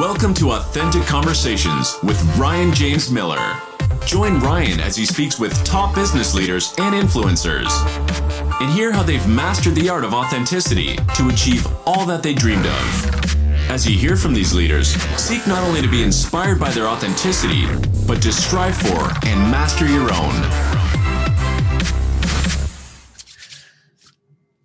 [0.00, 3.56] Welcome to Authentic Conversations with Ryan James Miller.
[4.04, 7.70] Join Ryan as he speaks with top business leaders and influencers
[8.60, 12.66] and hear how they've mastered the art of authenticity to achieve all that they dreamed
[12.66, 13.44] of.
[13.70, 17.64] As you hear from these leaders, seek not only to be inspired by their authenticity,
[18.04, 20.34] but to strive for and master your own.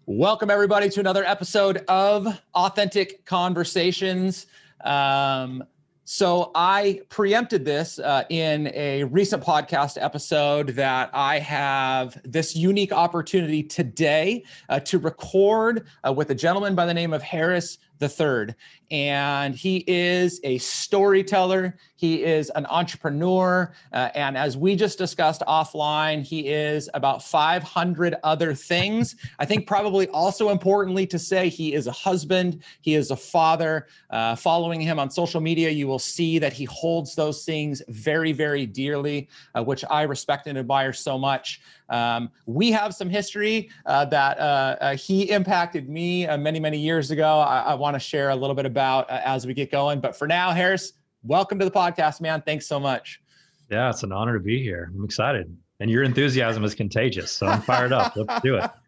[0.07, 4.47] Welcome, everybody, to another episode of Authentic Conversations.
[4.83, 5.63] Um,
[6.11, 12.91] so, I preempted this uh, in a recent podcast episode that I have this unique
[12.91, 18.09] opportunity today uh, to record uh, with a gentleman by the name of Harris the
[18.09, 18.55] third.
[18.91, 23.71] And he is a storyteller, he is an entrepreneur.
[23.93, 29.15] Uh, and as we just discussed offline, he is about 500 other things.
[29.37, 33.87] I think, probably also importantly to say, he is a husband, he is a father.
[34.09, 38.31] Uh, following him on social media, you will see that he holds those things very,
[38.31, 41.61] very dearly, uh, which I respect and admire so much.
[41.89, 47.11] Um, we have some history uh, that uh, uh, he impacted me many, many years
[47.11, 47.39] ago.
[47.39, 49.99] I, I want to share a little bit about uh, as we get going.
[49.99, 52.41] But for now, Harris, welcome to the podcast, man.
[52.41, 53.21] Thanks so much.
[53.69, 54.91] Yeah, it's an honor to be here.
[54.95, 57.31] I'm excited and your enthusiasm is contagious.
[57.31, 58.15] So I'm fired up.
[58.15, 58.69] Let's do it.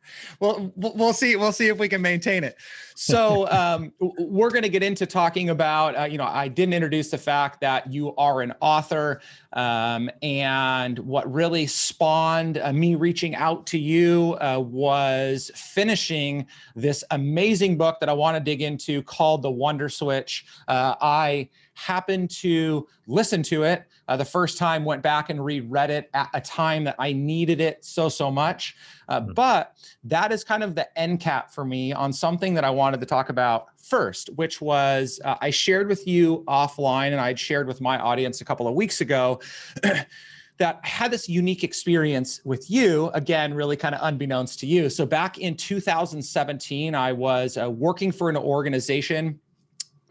[0.42, 1.38] Well, we'll see.
[1.38, 2.58] We'll see if we can maintain it.
[2.96, 5.98] So um, we're going to get into talking about.
[5.98, 9.22] Uh, you know, I didn't introduce the fact that you are an author,
[9.54, 16.46] um, and what really spawned uh, me reaching out to you uh, was finishing
[16.76, 20.46] this amazing book that I want to dig into called The Wonder Switch.
[20.68, 21.48] Uh, I
[21.82, 26.30] happened to listen to it uh, the first time, went back and reread it at
[26.34, 28.76] a time that I needed it so, so much.
[29.10, 29.34] Uh, mm-hmm.
[29.34, 33.00] But that is kind of the end cap for me on something that I wanted
[33.00, 37.68] to talk about first, which was uh, I shared with you offline and I'd shared
[37.68, 39.40] with my audience a couple of weeks ago.
[40.58, 44.92] that I had this unique experience with you, again, really kind of unbeknownst to you.
[44.92, 49.40] So, back in 2017, I was uh, working for an organization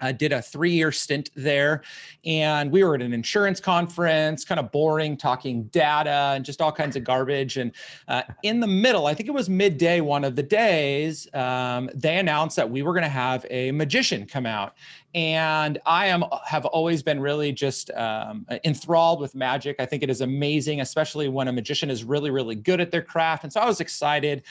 [0.00, 1.82] I did a three year stint there.
[2.24, 6.72] And we were at an insurance conference, kind of boring, talking data and just all
[6.72, 7.56] kinds of garbage.
[7.56, 7.72] And
[8.08, 12.18] uh, in the middle, I think it was midday one of the days, um, they
[12.18, 14.74] announced that we were going to have a magician come out.
[15.14, 19.76] And I am have always been really just um, enthralled with magic.
[19.80, 23.02] I think it is amazing, especially when a magician is really, really good at their
[23.02, 23.42] craft.
[23.42, 24.44] And so I was excited.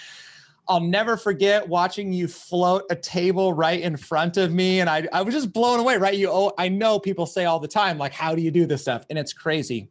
[0.69, 4.80] I'll never forget watching you float a table right in front of me.
[4.80, 6.16] And I, I was just blown away, right?
[6.16, 8.84] You, oh, I know people say all the time, like, how do you do this
[8.84, 9.03] stuff?
[9.09, 9.90] And it's crazy.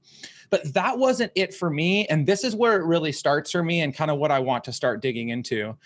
[0.51, 2.07] But that wasn't it for me.
[2.07, 4.65] And this is where it really starts for me and kind of what I want
[4.65, 5.77] to start digging into.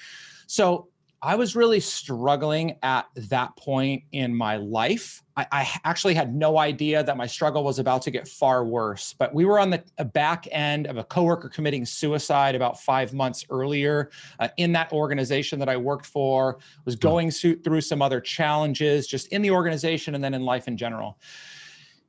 [0.46, 0.88] So
[1.24, 5.22] I was really struggling at that point in my life.
[5.36, 9.14] I, I, actually had no idea that my struggle was about to get far worse.
[9.16, 13.44] But we were on the back end of a coworker committing suicide about five months
[13.50, 14.10] earlier
[14.40, 16.58] uh, in that organization that I worked for.
[16.84, 20.76] Was going through some other challenges just in the organization and then in life in
[20.76, 21.18] general.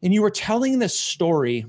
[0.01, 1.67] And you were telling this story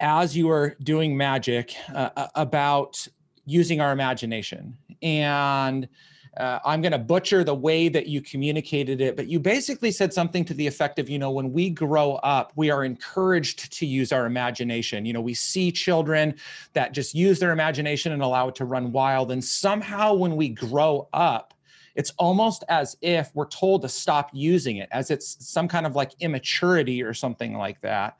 [0.00, 3.08] as you were doing magic uh, about
[3.46, 5.88] using our imagination and
[6.36, 10.12] uh, I'm going to butcher the way that you communicated it, but you basically said
[10.12, 13.86] something to the effect of, you know, when we grow up, we are encouraged to
[13.86, 15.06] use our imagination.
[15.06, 16.34] You know, we see children
[16.72, 19.30] that just use their imagination and allow it to run wild.
[19.30, 21.54] And somehow when we grow up,
[21.94, 25.94] it's almost as if we're told to stop using it, as it's some kind of
[25.94, 28.16] like immaturity or something like that.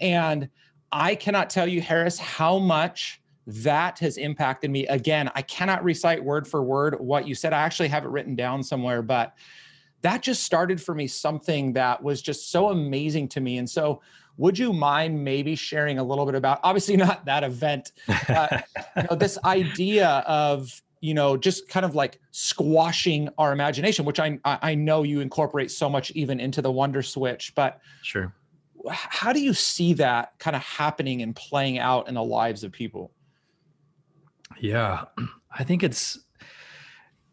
[0.00, 0.48] And
[0.90, 4.86] I cannot tell you, Harris, how much that has impacted me.
[4.86, 7.52] Again i cannot recite word for word what you said.
[7.52, 9.34] I actually have it written down somewhere but
[10.02, 13.58] that just started for me something that was just so amazing to me.
[13.58, 14.00] And so
[14.36, 17.92] would you mind maybe sharing a little bit about obviously not that event
[18.28, 18.60] uh,
[18.96, 24.18] you know, this idea of you know just kind of like squashing our imagination which
[24.18, 28.34] i i know you incorporate so much even into the wonder switch but sure.
[28.88, 32.72] how do you see that kind of happening and playing out in the lives of
[32.72, 33.12] people
[34.60, 35.04] yeah,
[35.58, 36.18] I think it's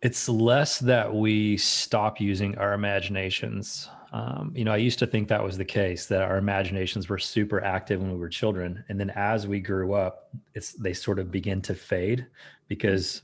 [0.01, 3.89] it's less that we stop using our imaginations.
[4.13, 7.17] Um, you know, I used to think that was the case that our imaginations were
[7.17, 11.19] super active when we were children, and then as we grew up, it's they sort
[11.19, 12.27] of begin to fade
[12.67, 13.23] because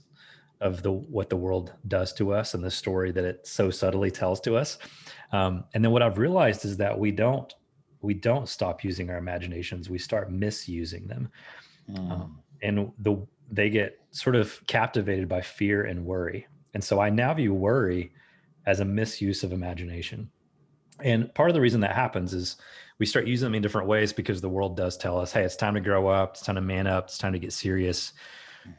[0.60, 4.12] of the what the world does to us and the story that it so subtly
[4.12, 4.78] tells to us.
[5.32, 7.54] Um, and then what I've realized is that we don't
[8.02, 11.30] we don't stop using our imaginations; we start misusing them.
[11.90, 12.12] Mm.
[12.12, 16.48] Um, and the they get sort of captivated by fear and worry.
[16.74, 18.14] And so I now view worry
[18.66, 20.30] as a misuse of imagination.
[21.04, 22.58] And part of the reason that happens is
[23.00, 25.56] we start using them in different ways because the world does tell us, hey, it's
[25.56, 28.14] time to grow up, it's time to man up, it's time to get serious.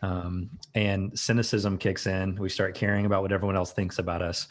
[0.01, 2.37] Um, and cynicism kicks in.
[2.37, 4.47] We start caring about what everyone else thinks about us.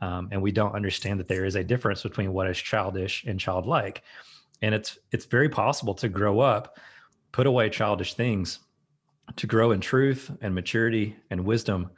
[0.00, 3.40] Um, and we don't understand that there is a difference between what is childish and
[3.40, 4.02] childlike.
[4.62, 6.78] And it's it's very possible to grow up,
[7.32, 8.60] put away childish things,
[9.36, 11.90] to grow in truth and maturity and wisdom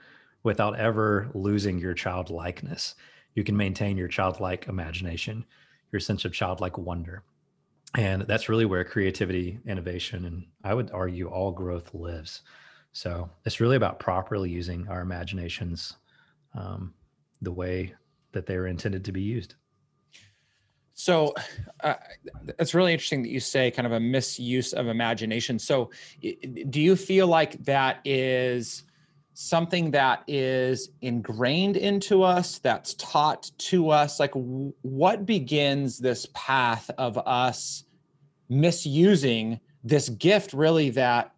[0.43, 2.95] without ever losing your childlikeness.
[3.35, 5.45] You can maintain your childlike imagination,
[5.93, 7.23] your sense of childlike wonder.
[7.97, 12.43] And that's really where creativity, innovation, and I would argue all growth lives.
[12.93, 15.97] So it's really about properly using our imaginations
[16.55, 16.95] um,
[17.43, 17.95] the way
[18.33, 19.55] that they are intended to be used.
[21.01, 21.35] So
[21.83, 21.95] uh,
[22.59, 25.59] it's really interesting that you say kind of a misuse of imagination.
[25.59, 28.85] So do you feel like that is
[29.33, 34.21] something that is ingrained into us, that's taught to us?
[34.21, 37.85] Like what begins this path of us
[38.51, 41.33] misusing this gift really that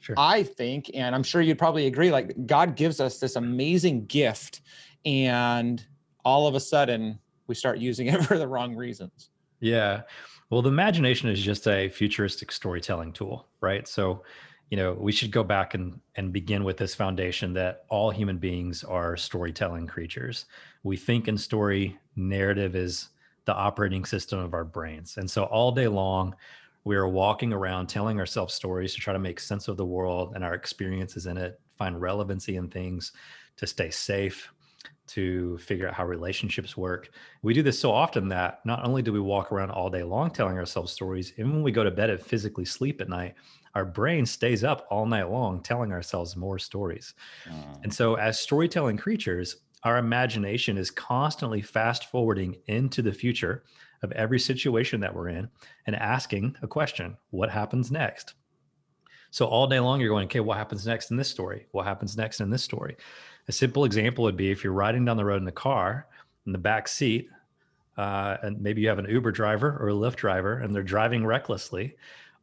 [0.00, 0.16] Sure.
[0.18, 4.62] I think, and I'm sure you'd probably agree, like God gives us this amazing gift,
[5.04, 5.80] and
[6.24, 7.20] all of a sudden
[7.52, 9.28] we start using it for the wrong reasons.
[9.60, 10.02] Yeah.
[10.48, 13.86] Well, the imagination is just a futuristic storytelling tool, right?
[13.86, 14.22] So,
[14.70, 18.38] you know, we should go back and and begin with this foundation that all human
[18.38, 20.46] beings are storytelling creatures.
[20.82, 23.10] We think in story, narrative is
[23.44, 25.18] the operating system of our brains.
[25.18, 26.34] And so all day long,
[26.84, 30.32] we are walking around telling ourselves stories to try to make sense of the world
[30.34, 33.12] and our experiences in it, find relevancy in things,
[33.56, 34.50] to stay safe,
[35.08, 37.10] to figure out how relationships work.
[37.42, 40.30] We do this so often that not only do we walk around all day long
[40.30, 43.34] telling ourselves stories, even when we go to bed and physically sleep at night,
[43.74, 47.14] our brain stays up all night long telling ourselves more stories.
[47.48, 47.84] Mm.
[47.84, 53.64] And so, as storytelling creatures, our imagination is constantly fast forwarding into the future
[54.02, 55.48] of every situation that we're in
[55.86, 58.34] and asking a question what happens next?
[59.30, 61.66] So all day long, you're going, okay, what happens next in this story?
[61.72, 62.96] What happens next in this story?
[63.48, 66.06] A simple example would be if you're riding down the road in the car,
[66.46, 67.28] in the back seat,
[67.96, 71.26] uh, and maybe you have an Uber driver or a Lyft driver, and they're driving
[71.26, 71.96] recklessly.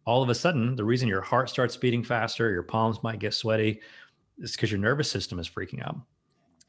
[0.05, 3.33] All of a sudden, the reason your heart starts beating faster, your palms might get
[3.33, 3.79] sweaty,
[4.39, 5.97] is because your nervous system is freaking out.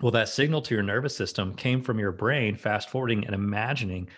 [0.00, 4.08] Well, that signal to your nervous system came from your brain fast forwarding and imagining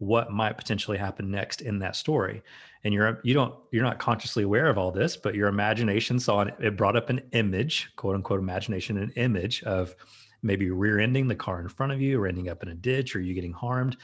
[0.00, 2.42] what might potentially happen next in that story.
[2.84, 6.40] And you're you don't you're not consciously aware of all this but your imagination saw
[6.40, 9.94] it, it brought up an image quote unquote imagination an image of
[10.42, 13.20] maybe rear-ending the car in front of you or ending up in a ditch or
[13.20, 13.98] you getting harmed.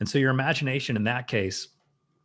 [0.00, 1.68] And so your imagination in that case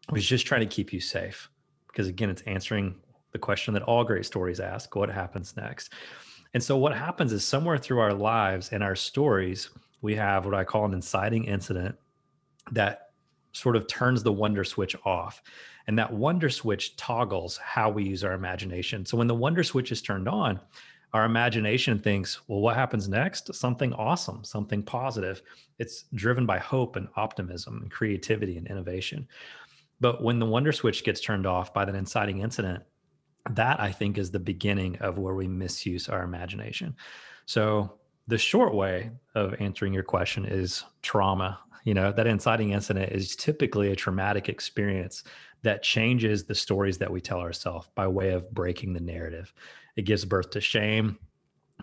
[0.10, 1.50] was just trying to keep you safe
[1.88, 2.96] because again it's answering
[3.34, 5.92] the question that all great stories ask what happens next?
[6.54, 9.70] And so what happens is somewhere through our lives and our stories
[10.02, 11.96] we have what i call an inciting incident
[12.72, 13.09] that
[13.52, 15.42] sort of turns the wonder switch off.
[15.88, 19.06] And that wonder switch toggles how we use our imagination.
[19.06, 20.60] So when the wonder switch is turned on,
[21.14, 23.54] our imagination thinks, well, what happens next?
[23.56, 25.42] Something awesome, something positive.
[25.80, 29.28] It's driven by hope and optimism and creativity and innovation.
[30.00, 32.84] But when the wonder switch gets turned off by that inciting incident,
[33.50, 36.96] that I think is the beginning of where we misuse our imagination.
[37.48, 37.98] So
[38.28, 43.36] the short way of answering your question is trauma you know that inciting incident is
[43.36, 45.24] typically a traumatic experience
[45.62, 49.54] that changes the stories that we tell ourselves by way of breaking the narrative
[49.96, 51.18] it gives birth to shame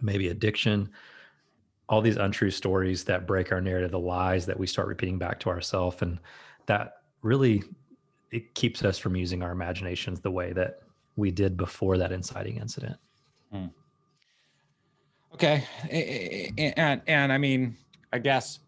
[0.03, 0.89] maybe addiction
[1.89, 5.41] all these untrue stories that break our narrative the lies that we start repeating back
[5.41, 6.19] to ourselves and
[6.67, 7.63] that really
[8.33, 10.81] it keeps us from using our imaginations the way that
[11.17, 12.97] we did before that inciting incident
[13.53, 13.67] hmm.
[15.33, 15.65] okay
[16.59, 17.77] and and i mean
[18.13, 18.59] i guess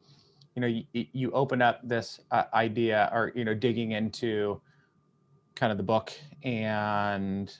[0.59, 4.61] you know you, you open up this uh, idea or you know digging into
[5.55, 6.13] kind of the book
[6.43, 7.57] and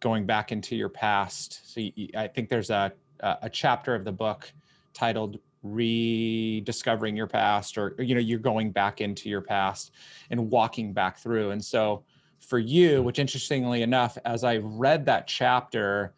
[0.00, 1.72] going back into your past.
[1.72, 4.52] So you, i think there's a a chapter of the book
[4.92, 9.92] titled rediscovering your past or you know you're going back into your past
[10.30, 11.52] and walking back through.
[11.52, 12.04] And so
[12.40, 16.12] for you which interestingly enough as i read that chapter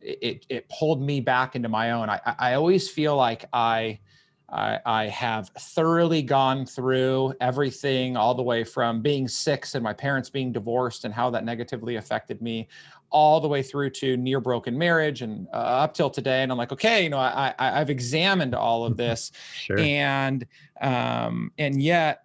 [0.00, 2.08] it it pulled me back into my own.
[2.08, 3.98] I i always feel like i
[4.50, 9.92] I, I, have thoroughly gone through everything, all the way from being six and my
[9.92, 12.68] parents being divorced and how that negatively affected me,
[13.10, 16.42] all the way through to near broken marriage and uh, up till today.
[16.42, 19.78] And I'm like, okay, you know, I, I have examined all of this, sure.
[19.78, 20.46] and
[20.80, 22.24] um, and yet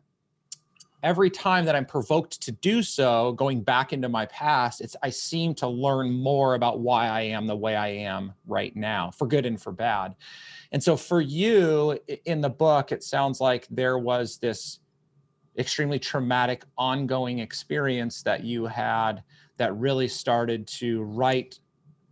[1.04, 5.10] every time that I'm provoked to do so, going back into my past, it's I
[5.10, 9.28] seem to learn more about why I am the way I am right now, for
[9.28, 10.16] good and for bad.
[10.72, 14.80] And so for you in the book, it sounds like there was this
[15.60, 19.24] extremely traumatic ongoing experience that you had
[19.58, 21.60] that really started to write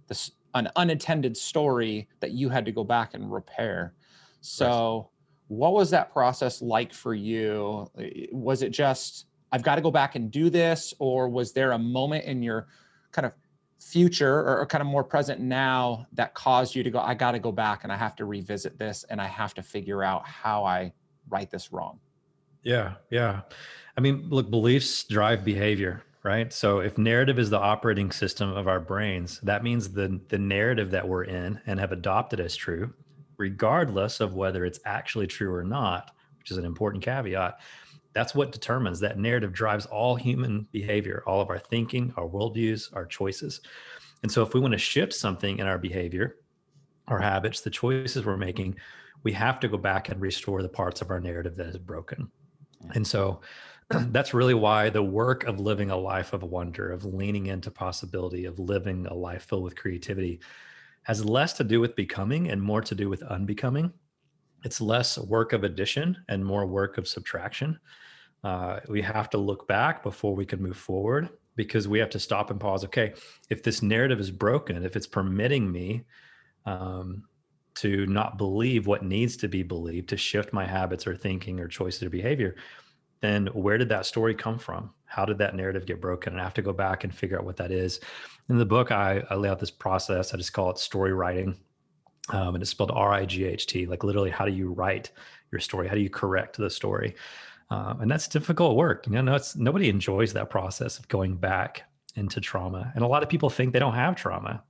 [0.08, 3.94] this an unintended story that you had to go back and repair.
[4.42, 5.11] So
[5.52, 7.86] what was that process like for you?
[8.32, 10.94] Was it just, I've got to go back and do this?
[10.98, 12.68] Or was there a moment in your
[13.12, 13.34] kind of
[13.78, 17.40] future or, kind of more present now that caused you to go, I got to
[17.40, 20.64] go back and I have to revisit this and I have to figure out how
[20.64, 20.94] I
[21.30, 22.00] write this wrong?
[22.64, 22.94] Yeah.
[23.10, 23.42] Yeah.
[23.98, 26.54] I mean, look, beliefs drive behavior, right?
[26.54, 30.92] So if narrative is the operating system of our brains, that means the the narrative
[30.92, 32.94] that we're in and have adopted as true
[33.42, 37.60] regardless of whether it's actually true or not, which is an important caveat.
[38.14, 42.96] That's what determines that narrative drives all human behavior, all of our thinking, our worldviews,
[42.96, 43.62] our choices.
[44.22, 46.38] And so, if we want to shift something in our behavior,
[47.08, 48.76] our habits, the choices we're making,
[49.24, 52.30] we have to go back and restore the parts of our narrative that is broken.
[52.94, 53.42] And so,
[53.90, 58.46] that's really why the work of living a life of wonder, of leaning into possibility,
[58.46, 60.42] of living a life filled with creativity
[61.04, 63.92] has less to do with becoming and more to do with unbecoming.
[64.64, 67.80] It's less work of addition and more work of subtraction.
[68.44, 72.20] Uh, we have to look back before we can move forward because we have to
[72.20, 72.84] stop and pause.
[72.86, 73.14] Okay,
[73.50, 76.04] if this narrative is broken, if it's permitting me
[76.66, 77.24] um,
[77.76, 81.68] to not believe what needs to be believed, to shift my habits or thinking or
[81.68, 82.56] choices or behavior,
[83.22, 84.92] then where did that story come from?
[85.06, 86.34] How did that narrative get broken?
[86.34, 88.00] And I have to go back and figure out what that is.
[88.52, 90.34] In the book, I, I lay out this process.
[90.34, 91.58] I just call it story writing.
[92.30, 95.10] Um, and it's spelled R I G H T, like literally, how do you write
[95.54, 95.88] your story?
[95.88, 97.16] How do you correct the story?
[97.70, 99.08] Um, and that's difficult work.
[99.08, 101.84] You know, no, it's, nobody enjoys that process of going back
[102.16, 102.92] into trauma.
[102.94, 104.62] And a lot of people think they don't have trauma.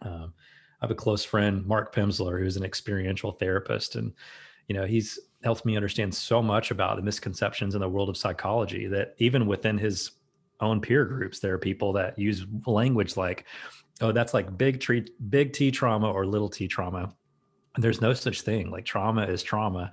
[0.00, 0.32] Um,
[0.80, 3.96] I have a close friend, Mark Pimsleur, who's an experiential therapist.
[3.96, 4.14] And,
[4.66, 8.16] you know, he's helped me understand so much about the misconceptions in the world of
[8.16, 10.12] psychology that even within his
[10.60, 13.46] own peer groups, there are people that use language like,
[14.00, 17.14] oh, that's like big tree, big T trauma or little T trauma.
[17.76, 18.70] There's no such thing.
[18.70, 19.90] Like trauma is trauma.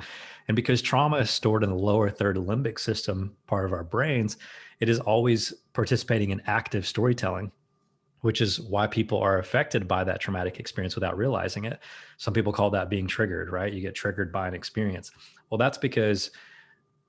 [0.48, 4.38] And because trauma is stored in the lower third limbic system part of our brains,
[4.80, 7.52] it is always participating in active storytelling
[8.22, 11.80] which is why people are affected by that traumatic experience without realizing it.
[12.18, 13.72] Some people call that being triggered, right?
[13.72, 15.12] You get triggered by an experience.
[15.50, 16.32] Well, that's because,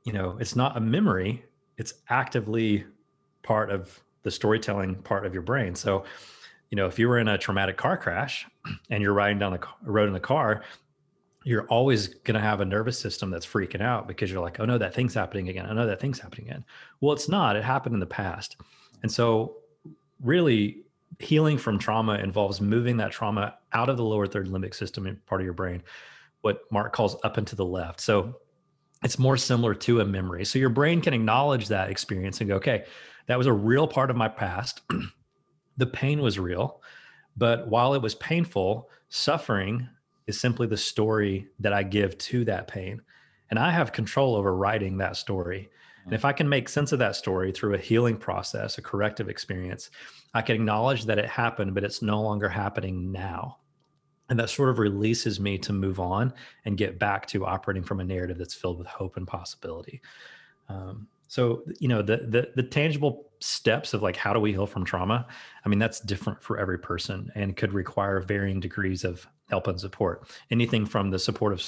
[0.05, 1.45] you know, it's not a memory,
[1.77, 2.85] it's actively
[3.49, 5.75] part of the storytelling part of your brain.
[5.75, 6.05] So,
[6.69, 8.47] you know, if you were in a traumatic car crash
[8.91, 10.63] and you're riding down the road in the car,
[11.45, 14.67] you're always going to have a nervous system that's freaking out because you're like, oh
[14.67, 15.65] no, that thing's happening again.
[15.65, 16.63] I oh, know that thing's happening again.
[17.01, 17.57] Well, it's not.
[17.57, 18.59] It happened in the past.
[19.03, 19.57] And so,
[20.23, 20.83] really,
[21.19, 25.41] healing from trauma involves moving that trauma out of the lower third limbic system part
[25.41, 25.83] of your brain,
[26.43, 28.01] what Mark calls up and to the left.
[28.01, 28.35] So
[29.03, 30.45] it's more similar to a memory.
[30.45, 32.85] So your brain can acknowledge that experience and go, okay,
[33.29, 34.81] that was a real part of my past.
[35.77, 36.83] the pain was real.
[37.37, 39.89] But while it was painful, suffering
[40.27, 43.01] is simply the story that I give to that pain.
[43.51, 45.71] And I have control over writing that story.
[46.05, 49.29] And if I can make sense of that story through a healing process, a corrective
[49.29, 49.91] experience,
[50.33, 53.59] I can acknowledge that it happened, but it's no longer happening now.
[54.31, 56.33] And that sort of releases me to move on
[56.65, 60.01] and get back to operating from a narrative that's filled with hope and possibility.
[60.69, 64.67] Um, so, you know, the, the the tangible steps of like how do we heal
[64.67, 65.27] from trauma?
[65.65, 69.79] I mean, that's different for every person and could require varying degrees of help and
[69.79, 70.29] support.
[70.51, 71.63] Anything from the support of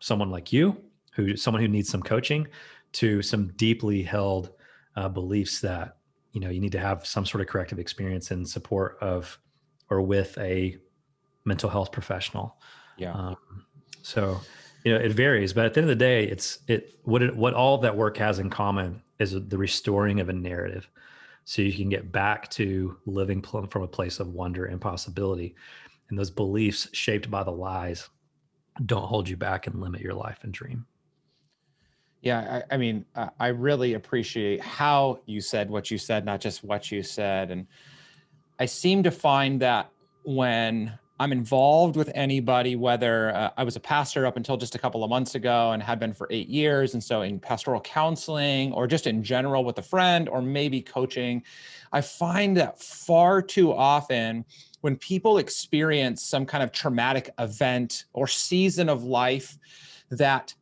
[0.00, 0.76] someone like you,
[1.12, 2.48] who someone who needs some coaching,
[2.92, 4.50] to some deeply held
[4.96, 5.96] uh, beliefs that
[6.32, 9.38] you know you need to have some sort of corrective experience in support of
[9.88, 10.76] or with a
[11.44, 12.56] mental health professional
[12.96, 13.36] yeah um,
[14.02, 14.40] so
[14.84, 17.36] you know it varies but at the end of the day it's it what it
[17.36, 20.88] what all that work has in common is the restoring of a narrative.
[21.44, 25.54] So you can get back to living from a place of wonder and possibility.
[26.08, 28.08] And those beliefs shaped by the lies
[28.86, 30.86] don't hold you back and limit your life and dream.
[32.22, 33.04] Yeah, I, I mean,
[33.38, 37.50] I really appreciate how you said what you said, not just what you said.
[37.50, 37.66] And
[38.58, 39.90] I seem to find that
[40.24, 44.78] when I'm involved with anybody, whether uh, I was a pastor up until just a
[44.78, 46.94] couple of months ago and had been for eight years.
[46.94, 51.42] And so in pastoral counseling or just in general with a friend or maybe coaching,
[51.92, 54.46] I find that far too often
[54.80, 59.58] when people experience some kind of traumatic event or season of life,
[60.10, 60.54] that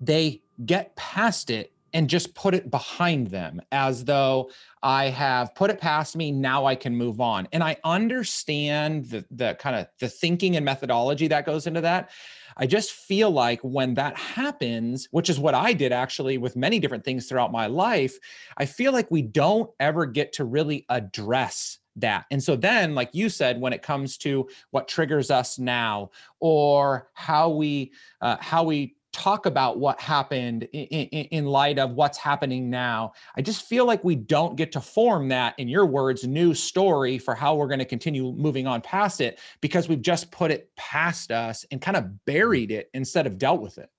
[0.00, 4.50] they get past it and just put it behind them as though
[4.82, 6.32] I have put it past me.
[6.32, 7.48] Now I can move on.
[7.52, 12.10] And I understand the, the kind of the thinking and methodology that goes into that.
[12.56, 16.78] I just feel like when that happens, which is what I did actually with many
[16.78, 18.18] different things throughout my life,
[18.56, 22.26] I feel like we don't ever get to really address that.
[22.30, 27.08] And so then, like you said, when it comes to what triggers us now or
[27.14, 32.18] how we uh, how we talk about what happened in, in, in, light of what's
[32.18, 33.12] happening now.
[33.36, 37.18] I just feel like we don't get to form that, in your words, new story
[37.18, 40.70] for how we're going to continue moving on past it because we've just put it
[40.76, 43.90] past us and kind of buried it instead of dealt with it.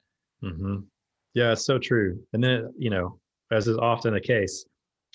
[0.44, 0.78] Mm-hmm.
[1.34, 2.20] Yeah, it's so true.
[2.34, 3.20] And then, you know,
[3.52, 4.66] as is often the case,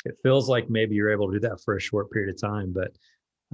[0.04, 2.72] it feels like maybe you're able to do that for a short period of time,
[2.72, 2.92] but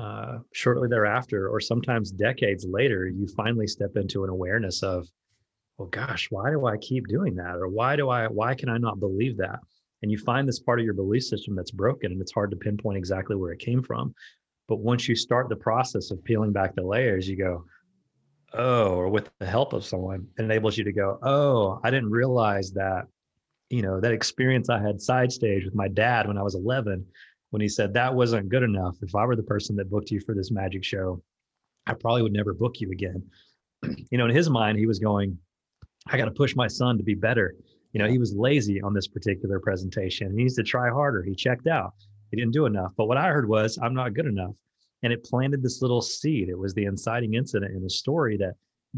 [0.03, 5.09] uh, shortly thereafter, or sometimes decades later, you finally step into an awareness of,
[5.79, 7.57] well, gosh, why do I keep doing that?
[7.57, 9.61] Or why do I, why can I not believe that?
[10.03, 12.57] And you find this part of your belief system that's broken and it's hard to
[12.57, 14.15] pinpoint exactly where it came from.
[14.69, 17.65] But once you start the process of peeling back the layers, you go,
[18.53, 22.11] oh, or with the help of someone, it enables you to go, oh, I didn't
[22.11, 23.07] realize that,
[23.69, 27.05] you know, that experience I had side stage with my dad when I was 11,
[27.51, 28.97] when he said that wasn't good enough.
[29.03, 31.23] If I were the person that booked you for this magic show,
[31.87, 33.23] I probably would never book you again.
[34.11, 35.39] you know, in his mind, he was going,
[36.09, 37.55] I got to push my son to be better.
[37.93, 40.31] You know, he was lazy on this particular presentation.
[40.31, 41.23] He needs to try harder.
[41.23, 41.95] He checked out.
[42.31, 42.93] He didn't do enough.
[42.97, 44.55] But what I heard was, I'm not good enough.
[45.03, 46.49] And it planted this little seed.
[46.49, 48.55] It was the inciting incident in a story that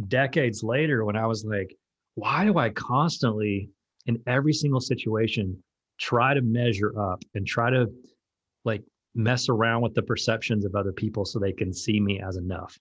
[0.09, 1.77] decades later, when I was like,
[2.15, 3.71] why do I constantly,
[4.07, 5.63] in every single situation,
[5.99, 7.87] try to measure up and try to
[8.65, 8.83] like
[9.15, 12.79] mess around with the perceptions of other people so they can see me as enough?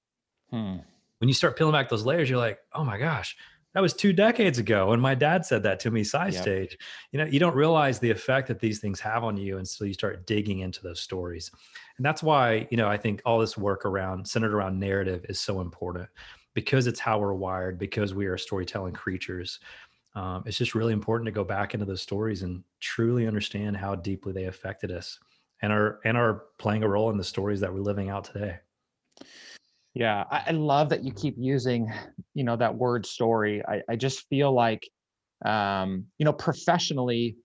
[0.51, 0.77] Hmm.
[1.19, 3.35] When you start peeling back those layers, you're like, oh my gosh,
[3.75, 6.41] that was two decades ago and my dad said that to me side yep.
[6.41, 6.77] stage.
[7.11, 9.93] You know you don't realize the effect that these things have on you until you
[9.93, 11.51] start digging into those stories.
[11.97, 15.39] And that's why you know i think all this work around centered around narrative is
[15.39, 16.09] so important
[16.55, 19.59] because it's how we're wired because we are storytelling creatures.
[20.15, 23.95] Um, it's just really important to go back into those stories and truly understand how
[23.95, 25.19] deeply they affected us
[25.61, 28.57] and are and are playing a role in the stories that we're living out today
[29.95, 31.91] yeah, I, I, love that you keep using,
[32.33, 33.63] you know, that word story.
[33.65, 34.87] I, I just feel like,
[35.45, 37.37] um, you know, professionally,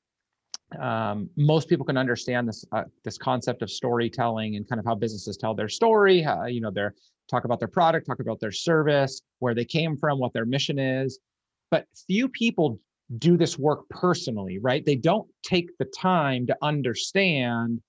[0.79, 4.97] um, most people can understand this uh, this concept of storytelling and kind of how
[4.97, 6.23] businesses tell their story.
[6.23, 6.95] How, you know, their
[7.31, 10.79] talk about their product, talk about their service, where they came from, what their mission
[10.79, 11.21] is.
[11.71, 12.81] But few people
[13.19, 14.85] do this work personally, right?
[14.85, 17.81] They don't take the time to understand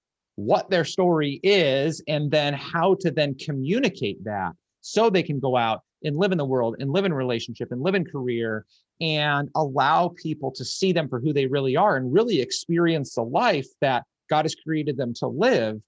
[0.46, 5.56] what their story is and then how to then communicate that so they can go
[5.56, 8.66] out and live in the world and live in relationship and live in career
[9.00, 13.24] and allow people to see them for who they really are and really experience the
[13.24, 15.80] life that God has created them to live.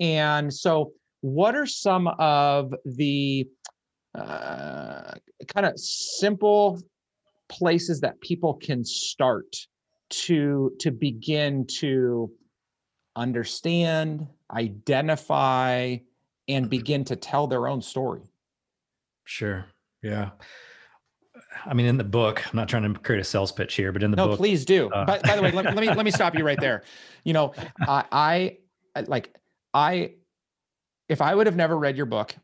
[0.00, 3.46] And so, what are some of the
[4.14, 5.12] uh,
[5.46, 6.80] kind of simple
[7.48, 9.54] places that people can start
[10.08, 12.30] to to begin to
[13.20, 15.98] understand, identify,
[16.48, 18.22] and begin to tell their own story.
[19.24, 19.66] Sure.
[20.02, 20.30] Yeah.
[21.66, 24.02] I mean, in the book, I'm not trying to create a sales pitch here, but
[24.02, 24.24] in the book.
[24.24, 24.88] no, book, please do.
[24.90, 26.82] Uh, by, by, the way, let, let, me let me stop you right there.
[27.24, 28.04] You know, I,
[28.94, 29.34] I like
[29.74, 30.12] I,
[31.08, 32.34] if I would have never read your book,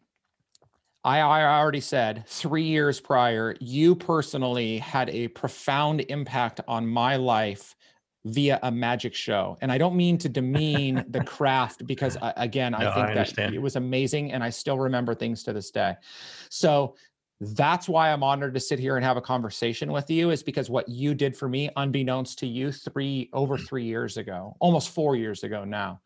[1.03, 7.17] I, I already said three years prior, you personally had a profound impact on my
[7.17, 7.75] life
[8.27, 9.57] via a magic show.
[9.61, 13.63] And I don't mean to demean the craft because again, I think I that it
[13.63, 15.95] was amazing and I still remember things to this day.
[16.51, 16.97] So
[17.41, 20.69] that's why I'm honored to sit here and have a conversation with you is because
[20.69, 23.69] what you did for me unbeknownst to you 3 over mm.
[23.69, 26.01] 3 years ago, almost 4 years ago now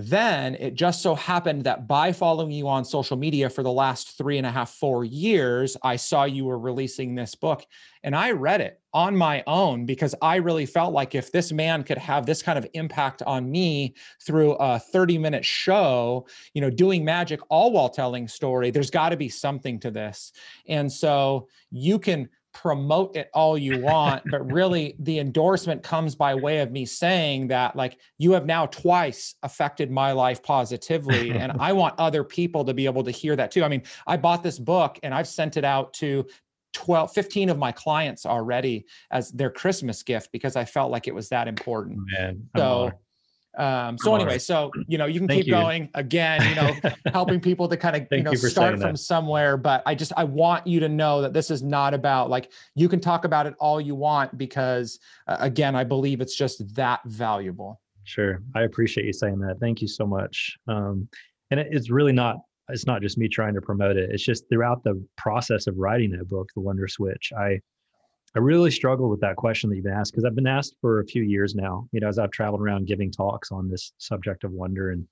[0.00, 4.16] then it just so happened that by following you on social media for the last
[4.16, 7.66] three and a half, four years, I saw you were releasing this book
[8.04, 11.82] and I read it on my own because I really felt like if this man
[11.82, 16.70] could have this kind of impact on me through a 30 minute show, you know,
[16.70, 20.30] doing magic all while telling story, there's got to be something to this.
[20.68, 22.28] And so you can
[22.60, 27.46] promote it all you want but really the endorsement comes by way of me saying
[27.46, 32.64] that like you have now twice affected my life positively and i want other people
[32.64, 33.62] to be able to hear that too.
[33.62, 36.26] I mean i bought this book and i've sent it out to
[36.72, 41.14] 12 15 of my clients already as their christmas gift because i felt like it
[41.14, 42.00] was that important.
[42.18, 42.90] Man, so
[43.56, 45.52] Um, so anyway, so you know, you can Thank keep you.
[45.52, 48.98] going again, you know, helping people to kind of you know you start from that.
[48.98, 49.56] somewhere.
[49.56, 52.88] But I just I want you to know that this is not about like you
[52.88, 57.00] can talk about it all you want because uh, again, I believe it's just that
[57.06, 57.80] valuable.
[58.04, 59.56] Sure, I appreciate you saying that.
[59.60, 60.56] Thank you so much.
[60.68, 61.08] Um,
[61.50, 62.36] and it, it's really not
[62.68, 64.10] it's not just me trying to promote it.
[64.12, 67.60] It's just throughout the process of writing that book, The Wonder Switch, I
[68.34, 71.06] I really struggled with that question that you've asked because I've been asked for a
[71.06, 74.52] few years now, you know, as I've traveled around giving talks on this subject of
[74.52, 75.06] wonder and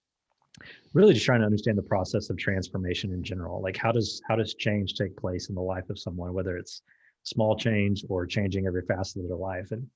[0.92, 3.62] really just trying to understand the process of transformation in general.
[3.62, 6.82] Like how does how does change take place in the life of someone, whether it's
[7.22, 9.72] small change or changing every facet of their life.
[9.72, 9.86] And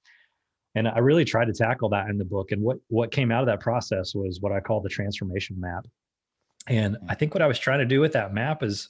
[0.75, 2.53] and I really tried to tackle that in the book.
[2.53, 5.87] And what what came out of that process was what I call the transformation map.
[6.69, 8.89] And I think what I was trying to do with that map is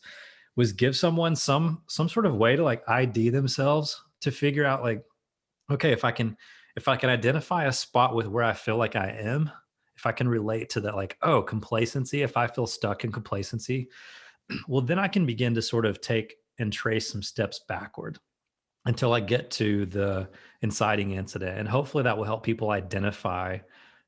[0.57, 4.83] was give someone some some sort of way to like ID themselves to figure out
[4.83, 5.05] like
[5.71, 6.37] okay if i can
[6.77, 9.51] if i can identify a spot with where i feel like i am
[9.97, 13.89] if i can relate to that like oh complacency if i feel stuck in complacency
[14.69, 18.19] well then i can begin to sort of take and trace some steps backward
[18.87, 20.29] until i get to the
[20.63, 23.59] inciting incident and hopefully that will help people identify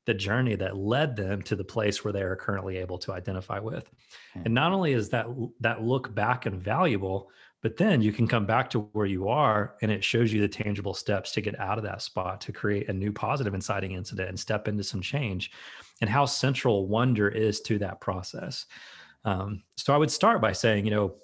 [0.05, 3.59] the journey that led them to the place where they are currently able to identify
[3.59, 3.89] with
[4.33, 4.43] hmm.
[4.45, 5.27] and not only is that
[5.61, 7.31] that look back invaluable
[7.63, 10.49] but then you can come back to where you are and it shows you the
[10.49, 14.29] tangible steps to get out of that spot to create a new positive inciting incident
[14.29, 15.53] and step into some change
[16.01, 18.67] and how central wonder is to that process.
[19.25, 21.15] Um, so I would start by saying, you know,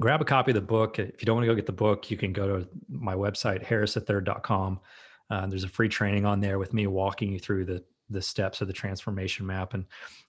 [0.00, 0.98] grab a copy of the book.
[0.98, 3.64] If you don't want to go get the book, you can go to my website,
[3.64, 4.80] harristhird.com.
[5.28, 8.60] Uh, there's a free training on there with me walking you through the the steps
[8.60, 9.74] of the transformation map.
[9.74, 9.84] And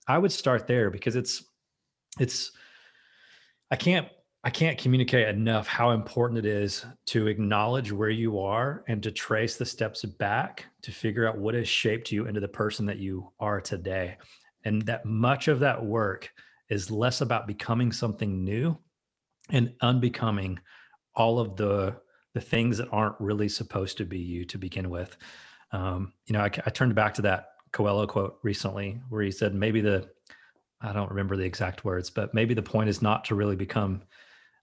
[0.08, 1.44] I would start there because it's
[2.20, 2.52] it's
[3.70, 4.08] I can't
[4.48, 9.12] I can't communicate enough how important it is to acknowledge where you are and to
[9.12, 12.96] trace the steps back to figure out what has shaped you into the person that
[12.96, 14.16] you are today.
[14.64, 16.32] And that much of that work
[16.70, 18.78] is less about becoming something new
[19.50, 20.60] and unbecoming
[21.14, 21.98] all of the
[22.34, 25.18] the things that aren't really supposed to be you to begin with.
[25.74, 29.54] Um, you know, I, I turned back to that Coelho quote recently where he said
[29.54, 30.08] maybe the
[30.80, 34.04] I don't remember the exact words, but maybe the point is not to really become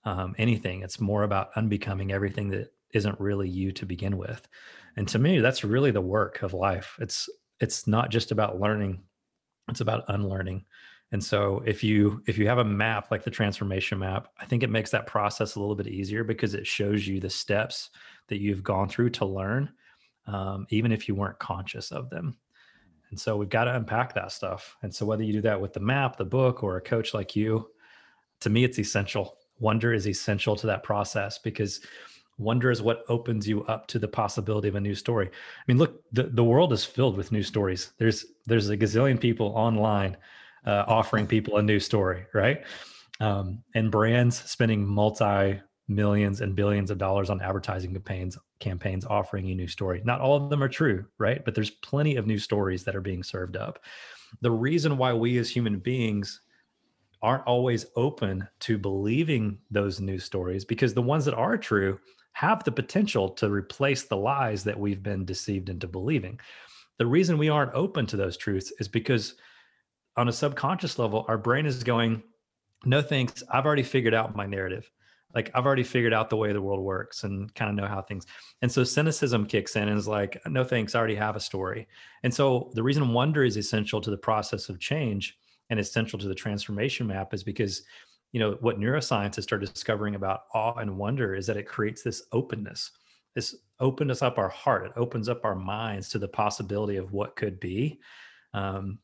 [0.05, 0.83] um, anything.
[0.83, 4.47] It's more about unbecoming everything that isn't really you to begin with.
[4.97, 6.97] And to me, that's really the work of life.
[7.01, 7.29] It's
[7.61, 9.03] it's not just about learning;
[9.69, 10.65] it's about unlearning.
[11.13, 14.63] And so, if you if you have a map like the transformation map, I think
[14.63, 17.91] it makes that process a little bit easier because it shows you the steps
[18.29, 19.71] that you've gone through to learn,
[20.27, 22.37] um, even if you weren't conscious of them.
[23.11, 24.77] And so we've got to unpack that stuff.
[24.83, 27.37] And so whether you do that with the map, the book, or a coach like
[27.37, 27.69] you,
[28.41, 31.81] to me, it's essential wonder is essential to that process because
[32.39, 35.29] wonder is what opens you up to the possibility of a new story.
[35.29, 37.93] I mean look the, the world is filled with new stories.
[37.99, 40.17] There's there's a gazillion people online
[40.67, 42.63] uh, offering people a new story right?
[43.21, 49.45] Um, and brands spending multi millions and billions of dollars on advertising campaigns campaigns offering
[49.47, 50.01] you new story.
[50.05, 51.45] Not all of them are true right?
[51.45, 53.79] But there's plenty of new stories that are being served up.
[54.41, 56.41] The reason why we as human beings
[57.25, 61.99] aren't always open to believing those news stories because the ones that are true
[62.35, 66.39] have the potential to replace the lies that we've been deceived into believing.
[66.99, 69.37] The reason we aren't open to those truths is because
[70.19, 72.23] on a subconscious level, our brain is going,
[72.85, 74.91] no thanks, I've already figured out my narrative.
[75.35, 78.03] Like I've already figured out the way the world works and kind of know how
[78.03, 78.27] things.
[78.61, 81.89] And so cynicism kicks in and is like, no thanks, I already have a story.
[82.23, 85.39] And so the reason wonder is essential to the process of change
[85.71, 87.83] and essential to the transformation map is because
[88.33, 92.23] you know what neuroscientists are discovering about awe and wonder is that it creates this
[92.33, 92.91] openness.
[93.35, 94.87] This opens up our heart.
[94.87, 98.01] It opens up our minds to the possibility of what could be
[98.53, 98.99] um,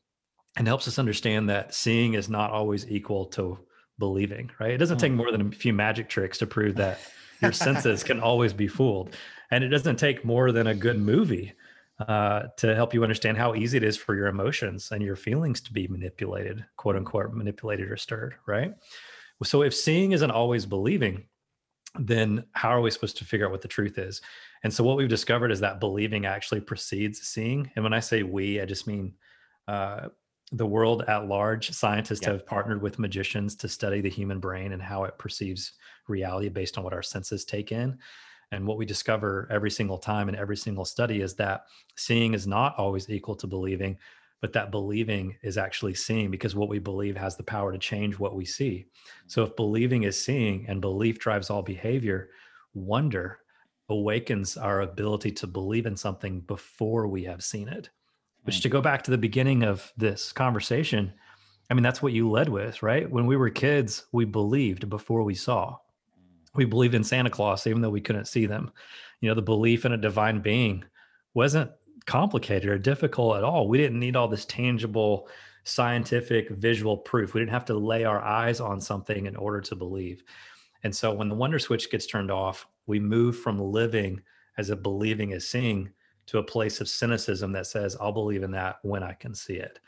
[0.57, 3.57] and helps us understand that seeing is not always equal to
[3.99, 4.71] believing right?
[4.71, 6.99] It doesn't take more than a few magic tricks to prove that
[7.41, 9.15] your senses can always be fooled
[9.51, 11.53] and it doesn't take more than a good movie
[12.07, 15.61] uh, to help you understand how easy it is for your emotions and your feelings
[15.61, 18.73] to be manipulated, quote unquote, manipulated or stirred, right?
[19.43, 21.25] So if seeing isn't always believing,
[21.99, 24.21] then how are we supposed to figure out what the truth is?
[24.63, 27.69] And so what we've discovered is that believing actually precedes seeing.
[27.75, 29.13] And when I say we, I just mean
[29.67, 30.09] uh,
[30.51, 31.71] the world at large.
[31.71, 35.73] Scientists have partnered with magicians to study the human brain and how it perceives
[36.07, 37.97] reality based on what our senses take in.
[38.51, 42.47] And what we discover every single time in every single study is that seeing is
[42.47, 43.97] not always equal to believing,
[44.41, 48.19] but that believing is actually seeing because what we believe has the power to change
[48.19, 48.87] what we see.
[49.27, 52.29] So if believing is seeing and belief drives all behavior,
[52.73, 53.39] wonder
[53.89, 57.89] awakens our ability to believe in something before we have seen it.
[58.43, 61.13] which to go back to the beginning of this conversation,
[61.69, 63.09] I mean, that's what you led with, right?
[63.09, 65.77] When we were kids, we believed before we saw.
[66.55, 68.71] We believed in Santa Claus, even though we couldn't see them.
[69.21, 70.83] You know, the belief in a divine being
[71.33, 71.71] wasn't
[72.05, 73.67] complicated or difficult at all.
[73.67, 75.29] We didn't need all this tangible,
[75.63, 77.33] scientific, visual proof.
[77.33, 80.23] We didn't have to lay our eyes on something in order to believe.
[80.83, 84.21] And so when the wonder switch gets turned off, we move from living
[84.57, 85.91] as a believing as seeing
[86.27, 89.55] to a place of cynicism that says, I'll believe in that when I can see
[89.55, 89.79] it.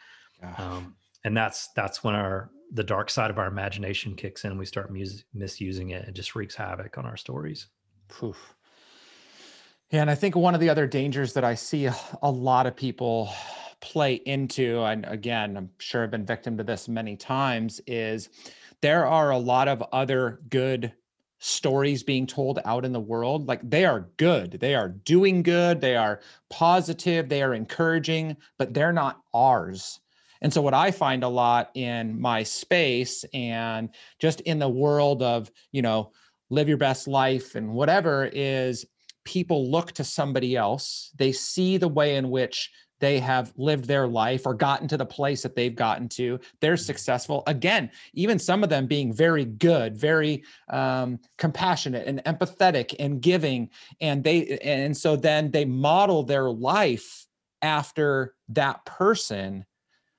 [0.58, 4.52] Um, and that's that's when our the dark side of our imagination kicks in.
[4.52, 6.08] And we start mus- misusing it.
[6.08, 7.68] It just wreaks havoc on our stories.
[8.08, 8.56] Poof.
[9.92, 12.76] Yeah, and I think one of the other dangers that I see a lot of
[12.76, 13.32] people
[13.80, 18.30] play into, and again, I'm sure I've been victim to this many times, is
[18.82, 20.94] there are a lot of other good
[21.38, 23.48] stories being told out in the world.
[23.48, 28.74] Like they are good, they are doing good, they are positive, they are encouraging, but
[28.74, 30.00] they're not ours.
[30.44, 35.24] And so, what I find a lot in my space and just in the world
[35.24, 36.12] of, you know,
[36.50, 38.86] live your best life and whatever is
[39.24, 41.12] people look to somebody else.
[41.16, 45.06] They see the way in which they have lived their life or gotten to the
[45.06, 46.40] place that they've gotten to.
[46.62, 46.84] They're mm-hmm.
[46.84, 47.44] successful.
[47.48, 53.70] Again, even some of them being very good, very um, compassionate and empathetic and giving.
[54.00, 57.28] And they, and so then they model their life
[57.62, 59.66] after that person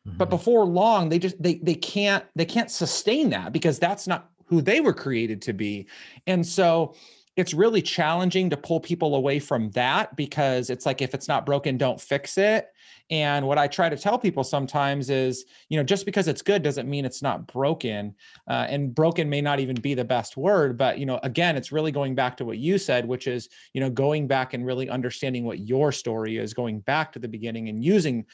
[0.07, 0.19] Mm-hmm.
[0.19, 4.31] But before long, they just they they can't they can't sustain that because that's not
[4.47, 5.87] who they were created to be.
[6.27, 6.95] And so
[7.37, 11.45] it's really challenging to pull people away from that because it's like if it's not
[11.45, 12.69] broken don't fix it
[13.11, 16.63] and what i try to tell people sometimes is you know just because it's good
[16.63, 18.15] doesn't mean it's not broken
[18.49, 21.73] uh, and broken may not even be the best word but you know again it's
[21.73, 24.89] really going back to what you said which is you know going back and really
[24.89, 28.25] understanding what your story is going back to the beginning and using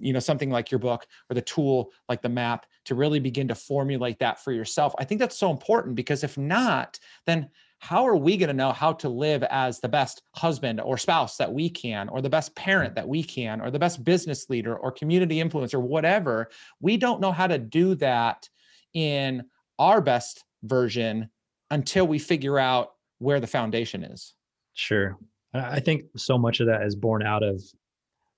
[0.00, 3.48] you know something like your book or the tool like the map to really begin
[3.48, 4.94] to formulate that for yourself.
[4.98, 8.72] I think that's so important because if not then how are we going to know
[8.72, 12.54] how to live as the best husband or spouse that we can or the best
[12.54, 16.48] parent that we can or the best business leader or community influencer whatever?
[16.80, 18.48] We don't know how to do that
[18.94, 19.44] in
[19.78, 21.28] our best version
[21.70, 24.34] until we figure out where the foundation is.
[24.72, 25.18] Sure.
[25.52, 27.62] I think so much of that is born out of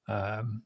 [0.09, 0.63] um,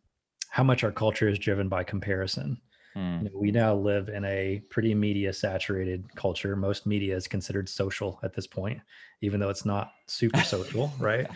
[0.53, 2.61] how much our culture is driven by comparison.
[2.95, 3.23] Mm.
[3.23, 6.55] You know, we now live in a pretty media saturated culture.
[6.55, 8.79] Most media is considered social at this point,
[9.23, 11.27] even though it's not super social, right?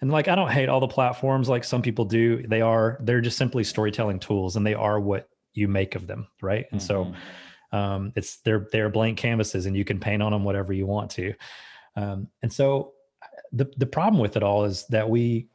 [0.00, 2.44] And like, I don't hate all the platforms like some people do.
[2.48, 6.26] They are, they're just simply storytelling tools and they are what you make of them,
[6.42, 6.66] right?
[6.72, 7.12] And mm-hmm.
[7.70, 10.86] so um, it's, they're, they're blank canvases and you can paint on them whatever you
[10.86, 11.32] want to.
[11.94, 12.94] Um, and so
[13.52, 15.46] the, the problem with it all is that we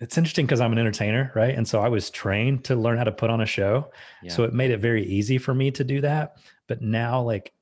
[0.00, 1.54] it's interesting because I'm an entertainer, right?
[1.54, 3.90] And so I was trained to learn how to put on a show.
[4.22, 4.32] Yeah.
[4.32, 6.36] So it made it very easy for me to do that.
[6.66, 7.52] But now, like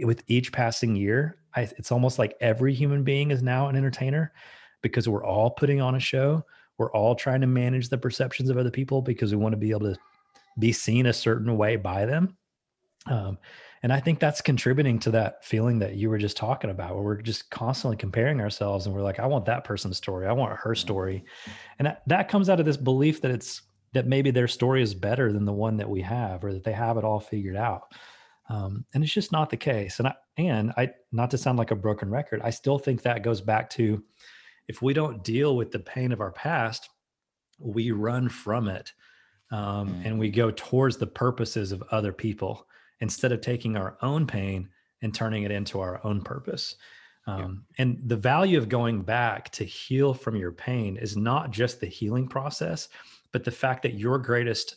[0.00, 4.32] with each passing year, I, it's almost like every human being is now an entertainer
[4.82, 6.44] because we're all putting on a show.
[6.78, 9.70] We're all trying to manage the perceptions of other people because we want to be
[9.70, 9.96] able to
[10.58, 12.36] be seen a certain way by them.
[13.06, 13.38] Um,
[13.84, 17.04] and I think that's contributing to that feeling that you were just talking about, where
[17.04, 20.26] we're just constantly comparing ourselves and we're like, I want that person's story.
[20.26, 21.22] I want her story.
[21.78, 23.60] And that, that comes out of this belief that it's,
[23.92, 26.72] that maybe their story is better than the one that we have, or that they
[26.72, 27.92] have it all figured out.
[28.48, 29.98] Um, and it's just not the case.
[29.98, 33.22] And I, and I, not to sound like a broken record, I still think that
[33.22, 34.02] goes back to
[34.66, 36.88] if we don't deal with the pain of our past,
[37.58, 38.94] we run from it
[39.52, 40.06] um, mm.
[40.06, 42.66] and we go towards the purposes of other people
[43.04, 44.66] instead of taking our own pain
[45.02, 46.76] and turning it into our own purpose.
[47.26, 47.38] Um,
[47.78, 47.82] yeah.
[47.82, 51.86] And the value of going back to heal from your pain is not just the
[51.86, 52.88] healing process,
[53.30, 54.76] but the fact that your greatest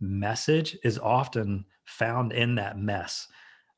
[0.00, 3.26] message is often found in that mess.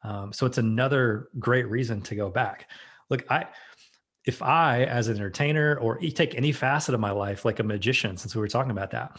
[0.03, 2.71] Um, so it's another great reason to go back.
[3.09, 3.47] Look, I,
[4.27, 7.65] if I, as an entertainer, or you take any facet of my life, like a
[7.65, 9.19] magician, since we were talking about that,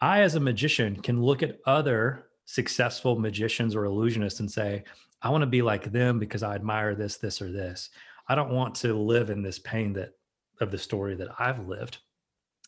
[0.00, 4.82] I, as a magician, can look at other successful magicians or illusionists and say,
[5.20, 7.90] I want to be like them because I admire this, this, or this.
[8.26, 10.14] I don't want to live in this pain that
[10.62, 11.98] of the story that I've lived.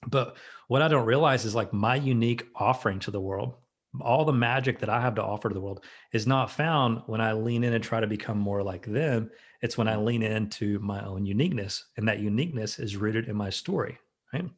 [0.06, 0.36] But
[0.68, 3.54] what I don't realize is like my unique offering to the world,
[4.02, 7.22] all the magic that I have to offer to the world is not found when
[7.22, 9.30] I lean in and try to become more like them.
[9.62, 11.86] It's when I lean into my own uniqueness.
[11.96, 13.98] And that uniqueness is rooted in my story.
[14.32, 14.48] Right.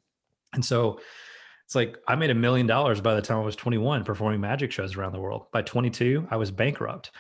[0.53, 0.99] And so
[1.73, 4.71] it's like I made a million dollars by the time I was 21 performing magic
[4.73, 5.47] shows around the world.
[5.53, 7.13] By 22, I was bankrupt.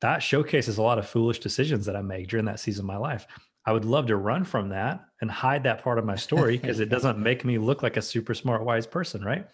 [0.00, 2.98] That showcases a lot of foolish decisions that I made during that season of my
[2.98, 3.26] life.
[3.66, 6.78] I would love to run from that and hide that part of my story because
[6.78, 9.44] it doesn't make me look like a super smart, wise person, right?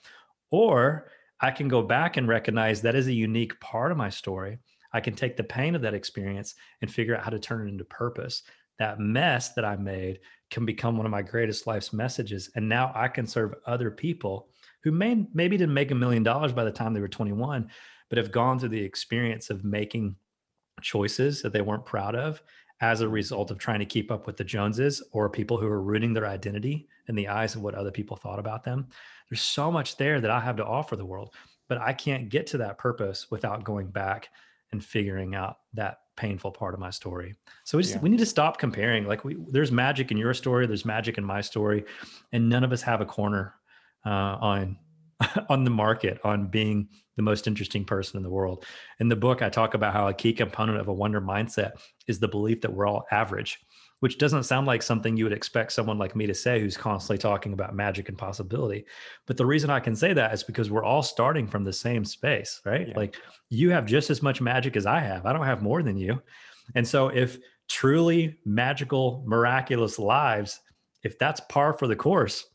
[0.51, 1.09] Or
[1.41, 4.59] I can go back and recognize that is a unique part of my story.
[4.93, 7.71] I can take the pain of that experience and figure out how to turn it
[7.71, 8.43] into purpose.
[8.81, 10.19] That mess that I made
[10.51, 12.51] can become one of my greatest life's messages.
[12.57, 14.49] And now I can serve other people
[14.83, 17.71] who may maybe didn't make a million dollars by the time they were 21,
[18.09, 20.17] but have gone through the experience of making
[20.81, 22.43] choices that they weren't proud of
[22.81, 25.83] as a result of trying to keep up with the Joneses or people who are
[25.83, 28.89] rooting their identity in the eyes of what other people thought about them.
[29.29, 31.35] There's so much there that I have to offer the world,
[31.69, 34.31] but I can't get to that purpose without going back
[34.73, 37.35] and figuring out that painful part of my story.
[37.65, 38.03] So we just yeah.
[38.03, 39.07] we need to stop comparing.
[39.07, 41.87] Like we there's magic in your story, there's magic in my story,
[42.33, 43.55] and none of us have a corner
[44.05, 44.77] uh, on
[45.49, 48.67] on the market on being the most interesting person in the world.
[48.99, 51.73] In the book, I talk about how a key component of a wonder mindset
[52.07, 53.59] is the belief that we're all average,
[54.01, 57.19] which doesn't sound like something you would expect someone like me to say who's constantly
[57.19, 58.85] talking about magic and possibility.
[59.27, 62.05] But the reason I can say that is because we're all starting from the same
[62.05, 62.89] space, right?
[62.89, 62.97] Yeah.
[62.97, 63.17] Like
[63.51, 65.27] you have just as much magic as I have.
[65.27, 66.21] I don't have more than you.
[66.75, 70.61] And so if truly magical, miraculous lives,
[71.03, 72.47] if that's par for the course,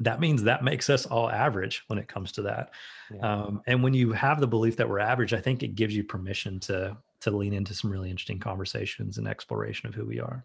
[0.00, 2.70] that means that makes us all average when it comes to that.
[3.14, 3.20] Yeah.
[3.20, 6.04] Um, and when you have the belief that we're average, I think it gives you
[6.04, 10.44] permission to to lean into some really interesting conversations and exploration of who we are.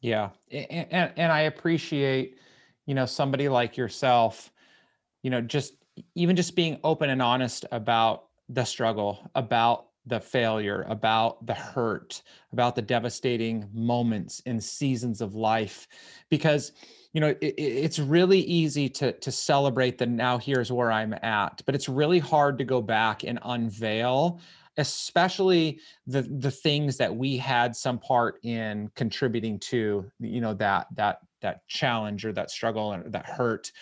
[0.00, 2.38] Yeah, and, and, and I appreciate,
[2.86, 4.50] you know, somebody like yourself,
[5.22, 5.74] you know, just
[6.14, 12.22] even just being open and honest about the struggle, about the failure, about the hurt,
[12.52, 15.86] about the devastating moments and seasons of life,
[16.30, 16.72] because
[17.12, 21.60] you know it, it's really easy to to celebrate the now here's where i'm at
[21.66, 24.40] but it's really hard to go back and unveil
[24.76, 30.86] especially the the things that we had some part in contributing to you know that
[30.96, 33.72] that that challenge or that struggle or that hurt.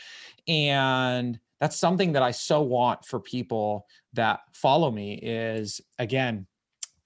[0.46, 6.46] And that's something that i so want for people that follow me is again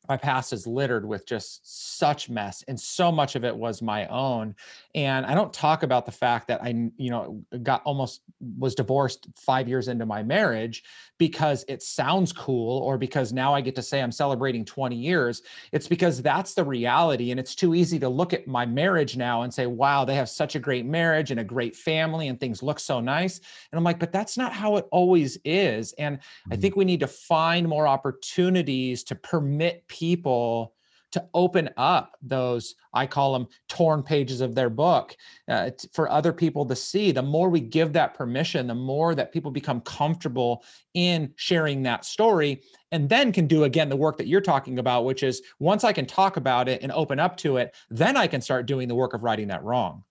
[0.09, 4.07] my past is littered with just such mess and so much of it was my
[4.09, 4.55] own
[4.95, 8.23] and i don't talk about the fact that i you know got almost
[8.59, 10.83] was divorced 5 years into my marriage
[11.19, 15.43] because it sounds cool or because now i get to say i'm celebrating 20 years
[15.71, 19.43] it's because that's the reality and it's too easy to look at my marriage now
[19.43, 22.63] and say wow they have such a great marriage and a great family and things
[22.63, 23.39] look so nice
[23.71, 26.55] and i'm like but that's not how it always is and mm-hmm.
[26.55, 30.75] i think we need to find more opportunities to permit people
[31.13, 35.15] to open up those i call them torn pages of their book
[35.49, 37.13] uh, for other people to see.
[37.13, 42.07] The more we give that permission the more that people become comfortable in sharing that
[42.07, 45.85] story and then can do again the work that you're talking about which is once
[45.85, 48.89] i can talk about it and open up to it then i can start doing
[48.89, 50.03] the work of righting that wrong.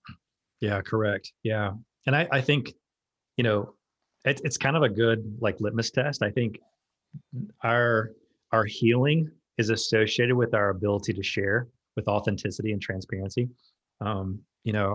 [0.59, 1.33] Yeah correct.
[1.43, 1.71] Yeah.
[2.05, 2.73] And i, I think
[3.37, 3.73] you know
[4.23, 6.21] it, it's kind of a good like litmus test.
[6.21, 6.59] I think
[7.63, 8.11] our
[8.51, 13.49] our healing is associated with our ability to share with authenticity and transparency.
[14.01, 14.89] Um, you know,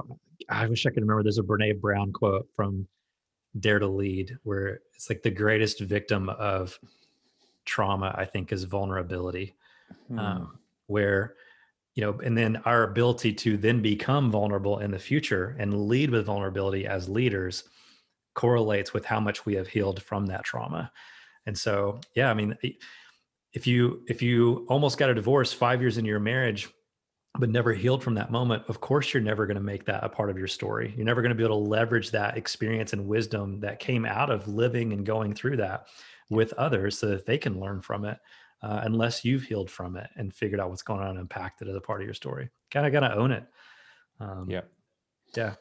[0.49, 1.23] I wish I could remember.
[1.23, 2.87] There's a Brene Brown quote from
[3.61, 6.79] Dare to Lead, where it's like the greatest victim of
[7.65, 9.55] trauma, I think, is vulnerability.
[10.09, 10.19] Hmm.
[10.19, 11.35] Um, where,
[11.95, 16.11] you know, and then our ability to then become vulnerable in the future and lead
[16.11, 17.65] with vulnerability as leaders
[18.35, 20.91] correlates with how much we have healed from that trauma.
[21.47, 22.57] And so, yeah, I mean,
[23.57, 26.69] if you if you almost got a divorce five years into your marriage
[27.39, 30.09] but never healed from that moment of course you're never going to make that a
[30.09, 30.93] part of your story.
[30.95, 34.31] You're never going to be able to leverage that experience and wisdom that came out
[34.31, 35.87] of living and going through that
[36.29, 38.19] with others so that they can learn from it
[38.63, 41.77] uh, unless you've healed from it and figured out what's going on and impacted as
[41.77, 42.51] a part of your story.
[42.71, 43.45] Kind of got to own it.
[44.21, 44.63] Um, yeah.
[45.35, 45.55] yeah.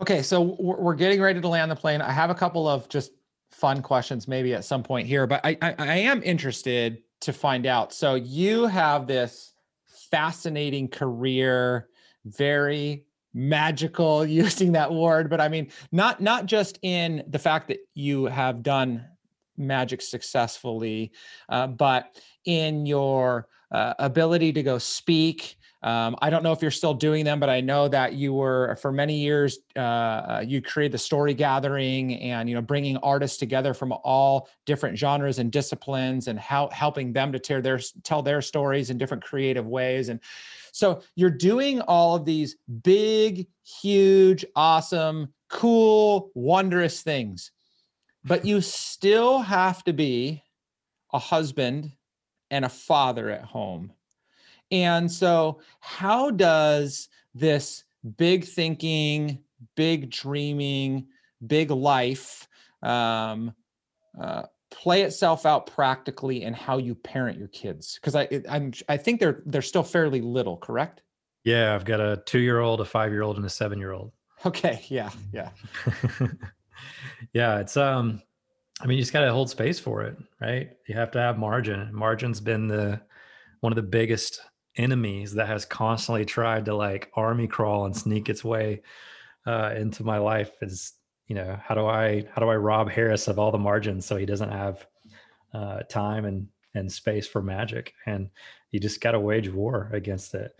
[0.00, 2.00] Okay so we're getting ready to land the plane.
[2.00, 3.12] I have a couple of just
[3.52, 7.66] fun questions maybe at some point here but i, I, I am interested to find
[7.66, 7.92] out.
[7.92, 9.54] So you have this
[10.10, 11.88] fascinating career,
[12.24, 17.78] very magical using that word, but I mean not not just in the fact that
[17.94, 19.04] you have done
[19.56, 21.12] magic successfully,
[21.48, 26.70] uh, but in your uh, ability to go speak um, I don't know if you're
[26.70, 29.58] still doing them, but I know that you were for many years.
[29.74, 34.48] Uh, uh, you created the story gathering and you know bringing artists together from all
[34.64, 38.98] different genres and disciplines, and how helping them to tear their tell their stories in
[38.98, 40.08] different creative ways.
[40.08, 40.20] And
[40.70, 47.50] so you're doing all of these big, huge, awesome, cool, wondrous things,
[48.24, 50.44] but you still have to be
[51.12, 51.90] a husband
[52.52, 53.92] and a father at home
[54.72, 57.84] and so, how does this
[58.16, 59.38] big thinking,
[59.76, 61.06] big dreaming,
[61.46, 62.48] big life
[62.82, 63.54] um,
[64.20, 67.98] uh, play itself out practically in how you parent your kids?
[68.00, 71.02] Because I I'm I think they're they're still fairly little, correct?
[71.44, 73.92] Yeah, I've got a two year old, a five year old, and a seven year
[73.92, 74.12] old.
[74.44, 74.84] Okay.
[74.88, 75.10] Yeah.
[75.32, 75.50] Yeah.
[77.32, 77.58] yeah.
[77.58, 78.22] It's um
[78.80, 80.70] I mean, you just got to hold space for it, right?
[80.88, 81.88] You have to have margin.
[81.92, 83.00] Margin's been the
[83.60, 84.40] one of the biggest
[84.76, 88.82] enemies that has constantly tried to like army crawl and sneak its way
[89.46, 90.52] uh, into my life.
[90.62, 90.94] Is
[91.26, 94.16] you know how do I how do I rob Harris of all the margins so
[94.16, 94.86] he doesn't have
[95.54, 97.92] uh, time and and space for magic?
[98.06, 98.30] And
[98.70, 100.52] you just got to wage war against it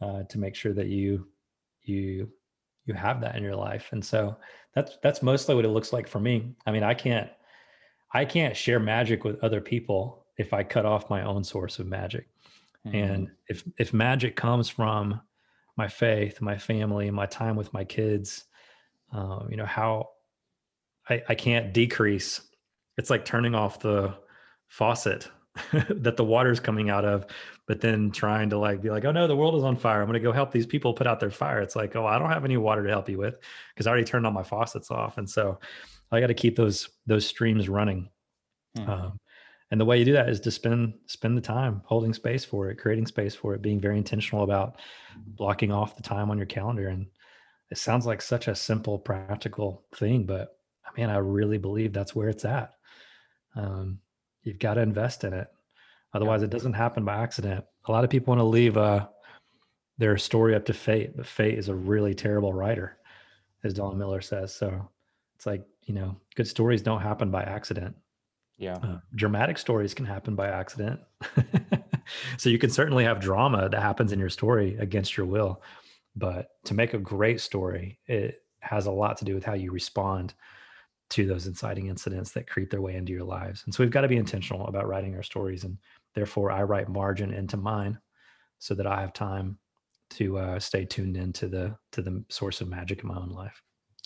[0.00, 1.26] uh, to make sure that you
[1.82, 2.30] you
[2.86, 3.88] you have that in your life.
[3.92, 4.36] And so
[4.74, 6.54] that's that's mostly what it looks like for me.
[6.66, 7.30] I mean, I can't
[8.12, 11.86] I can't share magic with other people if I cut off my own source of
[11.86, 12.28] magic.
[12.86, 12.96] Mm-hmm.
[12.96, 15.20] And if if magic comes from
[15.76, 18.44] my faith, my family, my time with my kids,
[19.12, 20.10] um, you know how
[21.08, 22.40] I, I can't decrease.
[22.96, 24.14] It's like turning off the
[24.68, 25.28] faucet
[25.72, 27.26] that the water's coming out of,
[27.66, 30.00] but then trying to like be like, oh no, the world is on fire.
[30.00, 31.60] I'm gonna go help these people put out their fire.
[31.60, 33.38] It's like, oh, I don't have any water to help you with
[33.74, 35.18] because I already turned all my faucets off.
[35.18, 35.58] And so
[36.12, 38.10] I got to keep those those streams running.
[38.76, 38.90] Mm-hmm.
[38.90, 39.20] Um,
[39.74, 42.70] and the way you do that is to spend spend the time holding space for
[42.70, 44.76] it, creating space for it, being very intentional about
[45.16, 46.90] blocking off the time on your calendar.
[46.90, 47.08] And
[47.72, 50.56] it sounds like such a simple, practical thing, but
[50.86, 52.74] I mean, I really believe that's where it's at.
[53.56, 53.98] Um,
[54.44, 55.48] you've got to invest in it,
[56.12, 57.64] otherwise, it doesn't happen by accident.
[57.86, 59.08] A lot of people want to leave uh,
[59.98, 62.96] their story up to fate, but fate is a really terrible writer,
[63.64, 64.54] as Don Miller says.
[64.54, 64.88] So
[65.34, 67.96] it's like you know, good stories don't happen by accident.
[68.56, 68.76] Yeah.
[68.76, 71.00] Uh, dramatic stories can happen by accident.
[72.36, 75.62] so you can certainly have drama that happens in your story against your will.
[76.16, 79.72] But to make a great story, it has a lot to do with how you
[79.72, 80.34] respond
[81.10, 83.62] to those inciting incidents that creep their way into your lives.
[83.64, 85.64] And so we've got to be intentional about writing our stories.
[85.64, 85.76] And
[86.14, 87.98] therefore, I write margin into mine
[88.58, 89.58] so that I have time
[90.10, 93.62] to uh, stay tuned into the to the source of magic in my own life.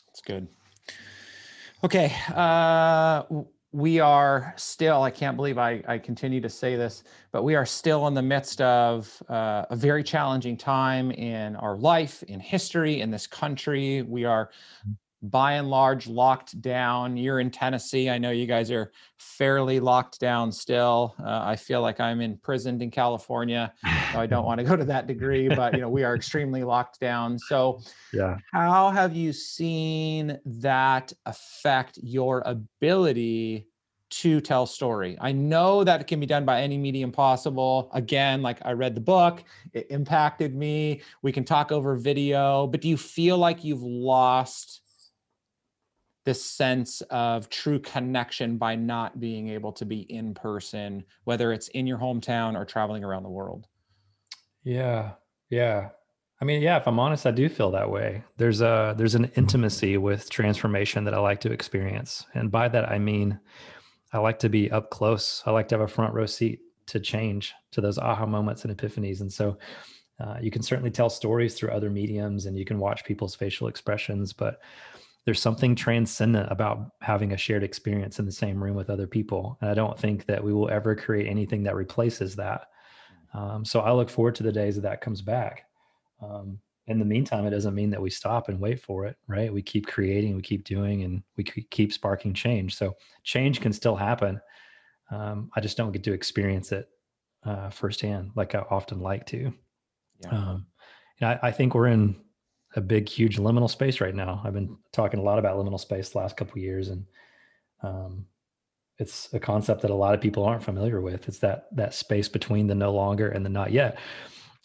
[0.06, 0.48] That's good.
[1.84, 2.14] Okay.
[2.34, 3.22] Uh,
[3.72, 7.66] we are still, I can't believe I, I continue to say this, but we are
[7.66, 13.02] still in the midst of uh, a very challenging time in our life, in history,
[13.02, 14.02] in this country.
[14.02, 14.50] We are
[15.22, 17.16] by and large locked down.
[17.16, 18.08] You're in Tennessee.
[18.08, 21.14] I know you guys are fairly locked down still.
[21.18, 23.72] Uh, I feel like I'm imprisoned in California.
[24.12, 26.62] So I don't want to go to that degree, but you know we are extremely
[26.64, 27.38] locked down.
[27.38, 27.80] So,
[28.12, 33.66] yeah, how have you seen that affect your ability?
[34.10, 35.18] to tell story.
[35.20, 37.90] I know that it can be done by any medium possible.
[37.92, 39.44] Again, like I read the book,
[39.74, 41.02] it impacted me.
[41.20, 44.80] We can talk over video, but do you feel like you've lost
[46.28, 51.68] this sense of true connection by not being able to be in person, whether it's
[51.68, 53.66] in your hometown or traveling around the world.
[54.62, 55.12] Yeah.
[55.48, 55.88] Yeah.
[56.38, 58.22] I mean, yeah, if I'm honest, I do feel that way.
[58.36, 62.26] There's a there's an intimacy with transformation that I like to experience.
[62.34, 63.40] And by that I mean
[64.12, 65.42] I like to be up close.
[65.46, 68.76] I like to have a front row seat to change, to those aha moments and
[68.76, 69.22] epiphanies.
[69.22, 69.56] And so
[70.20, 73.66] uh, you can certainly tell stories through other mediums and you can watch people's facial
[73.66, 74.60] expressions, but
[75.28, 79.58] there's something transcendent about having a shared experience in the same room with other people.
[79.60, 82.68] And I don't think that we will ever create anything that replaces that.
[83.34, 85.66] Um, so I look forward to the days that that comes back.
[86.22, 89.52] Um, in the meantime, it doesn't mean that we stop and wait for it, right?
[89.52, 92.74] We keep creating, we keep doing, and we keep sparking change.
[92.74, 94.40] So change can still happen.
[95.10, 96.88] Um, I just don't get to experience it
[97.44, 99.52] uh, firsthand like I often like to.
[100.20, 100.30] Yeah.
[100.30, 100.66] Um,
[101.20, 102.16] and I, I think we're in
[102.76, 104.40] a big, huge liminal space right now.
[104.44, 107.04] I've been talking a lot about liminal space the last couple years, and
[107.82, 108.26] um,
[108.98, 111.28] it's a concept that a lot of people aren't familiar with.
[111.28, 113.98] It's that that space between the no longer and the not yet.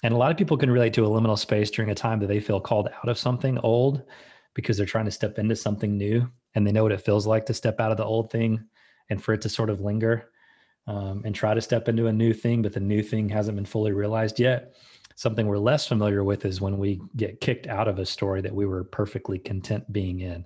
[0.04, 2.28] And a lot of people can relate to a liminal space during a time that
[2.28, 4.04] they feel called out of something old
[4.54, 7.46] because they're trying to step into something new and they know what it feels like
[7.46, 8.62] to step out of the old thing
[9.10, 10.30] and for it to sort of linger
[10.88, 13.66] um, and try to step into a new thing, but the new thing hasn't been
[13.66, 14.74] fully realized yet.
[15.16, 18.54] Something we're less familiar with is when we get kicked out of a story that
[18.54, 20.46] we were perfectly content being in,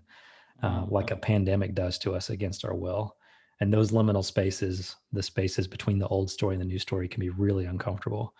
[0.61, 0.93] uh, mm-hmm.
[0.93, 3.15] like a pandemic does to us against our will.
[3.59, 7.22] And those liminal spaces, the spaces between the old story and the new story, can
[7.22, 8.36] be really uncomfortable.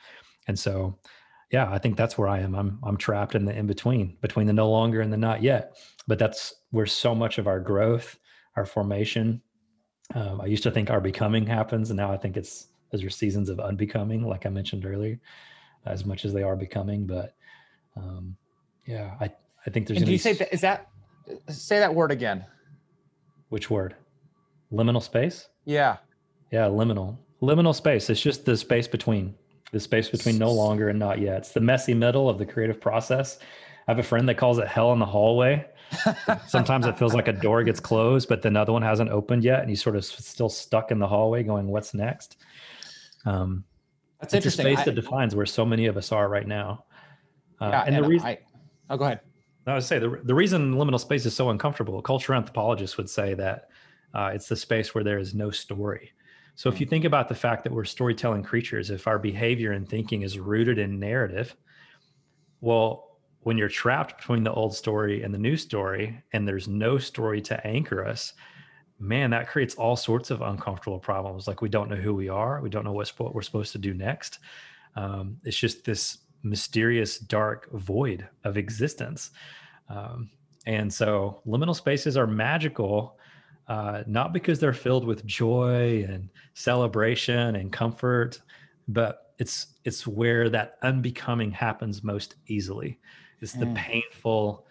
[0.48, 1.00] And so,
[1.52, 2.56] yeah, I think that's where I am.
[2.56, 5.78] I'm I'm trapped in the in between, between the no longer and the not yet.
[6.08, 8.20] But that's where so much of our growth,
[8.56, 9.42] our formation.
[10.14, 13.10] Um, I used to think our becoming happens, and now I think it's those are
[13.10, 15.20] seasons of unbecoming, like I mentioned earlier
[15.92, 17.06] as much as they are becoming.
[17.06, 17.36] But
[17.96, 18.36] um,
[18.86, 19.32] yeah, I
[19.66, 19.98] I think there's.
[19.98, 20.88] And do you say that is that
[21.50, 22.46] say that word again?
[23.50, 23.96] Which word?
[24.72, 25.48] Liminal space?
[25.66, 25.98] Yeah.
[26.52, 27.18] Yeah, liminal.
[27.42, 28.10] Liminal space.
[28.10, 29.36] It's just the space between,
[29.72, 31.38] the space between no longer and not yet.
[31.38, 33.40] It's the messy middle of the creative process.
[33.88, 35.66] I have a friend that calls it hell in the hallway.
[36.48, 39.62] Sometimes it feels like a door gets closed, but the other one hasn't opened yet,
[39.62, 42.36] and you sort of still stuck in the hallway, going, "What's next?"
[43.26, 43.64] Um,
[44.20, 44.68] That's it's interesting.
[44.68, 46.86] a space I- that defines where so many of us are right now.
[47.62, 48.40] Uh, yeah, and, and the reason I,
[48.90, 49.22] oh, go ahead.
[49.66, 53.34] I would say the, the reason liminal space is so uncomfortable, cultural anthropologists would say
[53.34, 53.68] that
[54.14, 56.14] uh, it's the space where there is no story.
[56.56, 59.88] So if you think about the fact that we're storytelling creatures, if our behavior and
[59.88, 61.56] thinking is rooted in narrative,
[62.62, 66.98] well, when you're trapped between the old story and the new story, and there's no
[66.98, 68.34] story to anchor us,
[69.00, 71.48] man, that creates all sorts of uncomfortable problems.
[71.48, 73.78] Like we don't know who we are, we don't know what's, what we're supposed to
[73.78, 74.40] do next.
[74.96, 79.32] Um, it's just this mysterious dark void of existence.
[79.90, 80.30] Um,
[80.66, 83.18] and so liminal spaces are magical,
[83.68, 88.42] uh, not because they're filled with joy and celebration and comfort,
[88.88, 93.00] but it's it's where that unbecoming happens most easily.
[93.42, 93.76] It's the Mm.
[93.76, 94.67] painful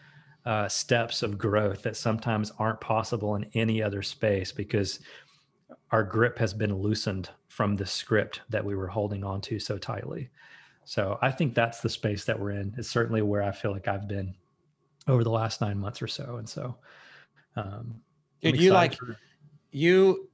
[0.47, 5.01] uh, steps of growth that sometimes aren't possible in any other space because
[5.91, 9.77] our grip has been loosened from the script that we were holding on to so
[9.77, 10.31] tightly.
[10.85, 12.73] So I think that's the space that we're in.
[12.79, 14.35] It's certainly where I feel like I've been
[15.09, 16.37] over the last nine months or so.
[16.37, 16.77] And so,
[17.57, 18.01] um,
[18.41, 19.19] Dude, you like for-
[19.73, 20.29] you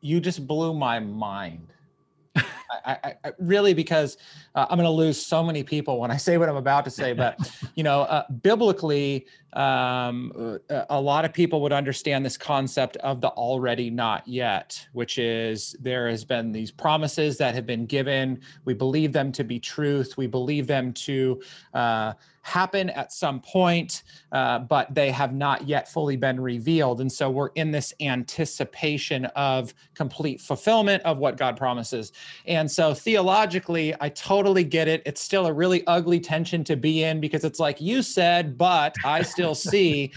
[0.00, 1.68] you just blew my mind
[2.36, 2.42] I,
[2.86, 4.18] I, I really because
[4.54, 6.90] uh, i'm going to lose so many people when i say what i'm about to
[6.90, 7.38] say but
[7.74, 13.20] you know uh, biblically um, uh, a lot of people would understand this concept of
[13.20, 18.40] the already not yet which is there has been these promises that have been given
[18.64, 21.40] we believe them to be truth we believe them to
[21.74, 27.00] uh, happen at some point, uh, but they have not yet fully been revealed.
[27.00, 32.12] And so we're in this anticipation of complete fulfillment of what God promises.
[32.46, 35.02] And so theologically, I totally get it.
[35.06, 38.94] It's still a really ugly tension to be in because it's like you said, but
[39.04, 40.12] I still see.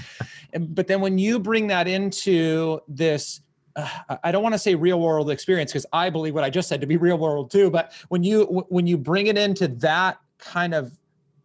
[0.58, 3.42] But then when you bring that into this,
[3.76, 6.70] uh, I don't want to say real world experience because I believe what I just
[6.70, 7.70] said to be real world too.
[7.70, 10.92] But when you when you bring it into that kind of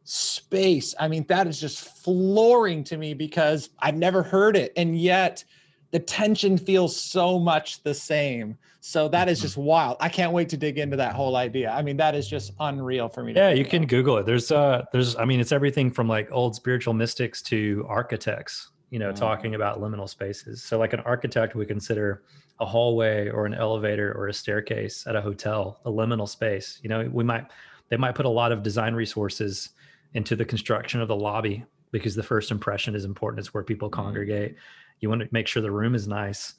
[0.05, 0.95] space.
[0.99, 4.73] I mean, that is just flooring to me because I've never heard it.
[4.77, 5.45] And yet
[5.93, 8.57] the tension feels so much the same.
[8.81, 9.99] So that is just wild.
[10.01, 11.71] I can't wait to dig into that whole idea.
[11.71, 13.35] I mean, that is just unreal for me.
[13.35, 13.89] Yeah, you can about.
[13.91, 14.27] Google it.
[14.27, 18.99] There's uh there's I mean it's everything from like old spiritual mystics to architects, you
[18.99, 19.17] know, Mhm.
[19.17, 20.63] talking about liminal spaces.
[20.63, 22.23] So like an architect would consider
[22.59, 26.79] a hallway or an elevator or a staircase at a hotel a liminal space.
[26.83, 27.47] You know, we might
[27.91, 29.71] they might put a lot of design resources
[30.15, 33.41] into the construction of the lobby because the first impression is important.
[33.41, 33.93] It's where people Mhm.
[33.93, 34.57] congregate.
[35.01, 36.55] You want to make sure the room is nice.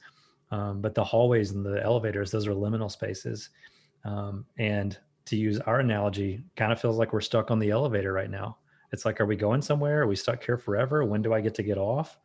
[0.52, 3.48] Um, but the hallways and the elevators, those are liminal spaces.
[4.04, 8.12] Um, and to use our analogy, kind of feels like we're stuck on the elevator
[8.12, 8.58] right now.
[8.92, 10.02] It's like, are we going somewhere?
[10.02, 11.04] Are we stuck here forever?
[11.04, 12.18] When do I get to get off?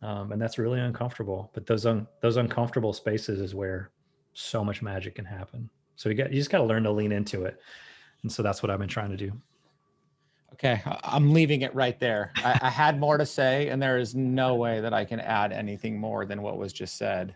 [0.00, 1.50] Um, and that's really uncomfortable.
[1.54, 3.90] But those un- those uncomfortable spaces is where
[4.32, 5.68] so much magic can happen.
[5.96, 7.58] So you got you just got to learn to lean into it.
[8.22, 9.32] And so that's what I've been trying to do.
[10.52, 12.32] Okay, I'm leaving it right there.
[12.36, 15.52] I, I had more to say, and there is no way that I can add
[15.52, 17.34] anything more than what was just said.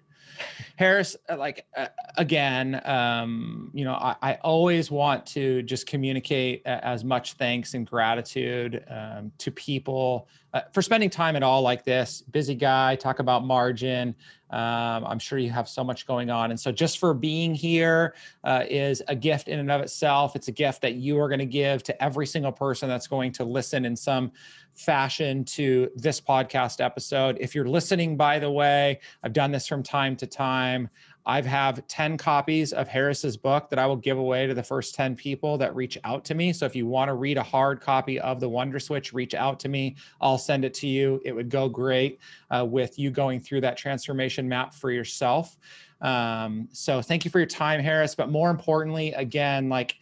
[0.76, 6.62] Harris, uh, like uh, again, um, you know, I, I always want to just communicate
[6.64, 11.62] a- as much thanks and gratitude um, to people uh, for spending time at all
[11.62, 12.22] like this.
[12.22, 14.14] Busy guy, talk about margin.
[14.50, 18.14] Um, I'm sure you have so much going on, and so just for being here
[18.42, 20.34] uh, is a gift in and of itself.
[20.34, 23.32] It's a gift that you are going to give to every single person that's going
[23.32, 24.32] to listen in some
[24.74, 27.36] fashion to this podcast episode.
[27.40, 30.88] If you're listening, by the way, I've done this from time to time.
[31.26, 34.94] I've have 10 copies of Harris's book that I will give away to the first
[34.94, 36.52] 10 people that reach out to me.
[36.52, 39.60] So if you want to read a hard copy of the Wonder Switch, reach out
[39.60, 39.96] to me.
[40.20, 41.20] I'll send it to you.
[41.24, 42.18] It would go great
[42.50, 45.58] uh, with you going through that transformation map for yourself.
[46.00, 48.14] Um, so thank you for your time, Harris.
[48.14, 49.96] But more importantly, again, like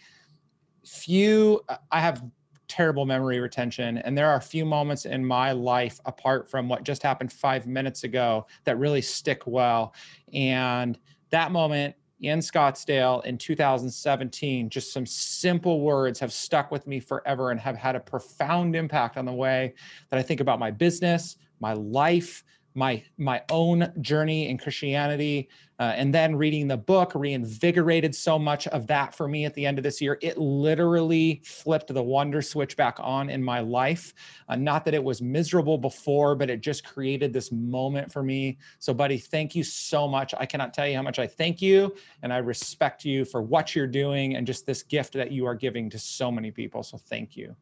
[0.87, 1.61] few,
[1.91, 2.23] I have
[2.69, 6.85] terrible memory retention, and there are a few moments in my life apart from what
[6.85, 9.95] just happened five minutes ago that really stick well.
[10.33, 10.99] And
[11.31, 17.51] that moment in Scottsdale in 2017, just some simple words have stuck with me forever
[17.51, 19.75] and have had a profound impact on the way
[20.11, 22.45] that I think about my business, my life,
[22.79, 25.49] my my own journey in Christianity,
[25.81, 29.67] uh, and then reading the book reinvigorated so much of that for me at the
[29.67, 30.17] end of this year.
[30.23, 34.15] It literally flipped the wonder switch back on in my life.
[34.49, 38.59] Uh, not that it was miserable before, but it just created this moment for me.
[38.79, 40.33] So, buddy, thank you so much.
[40.39, 43.75] I cannot tell you how much I thank you and I respect you for what
[43.75, 46.85] you're doing and just this gift that you are giving to so many people.
[46.85, 47.57] So, thank you.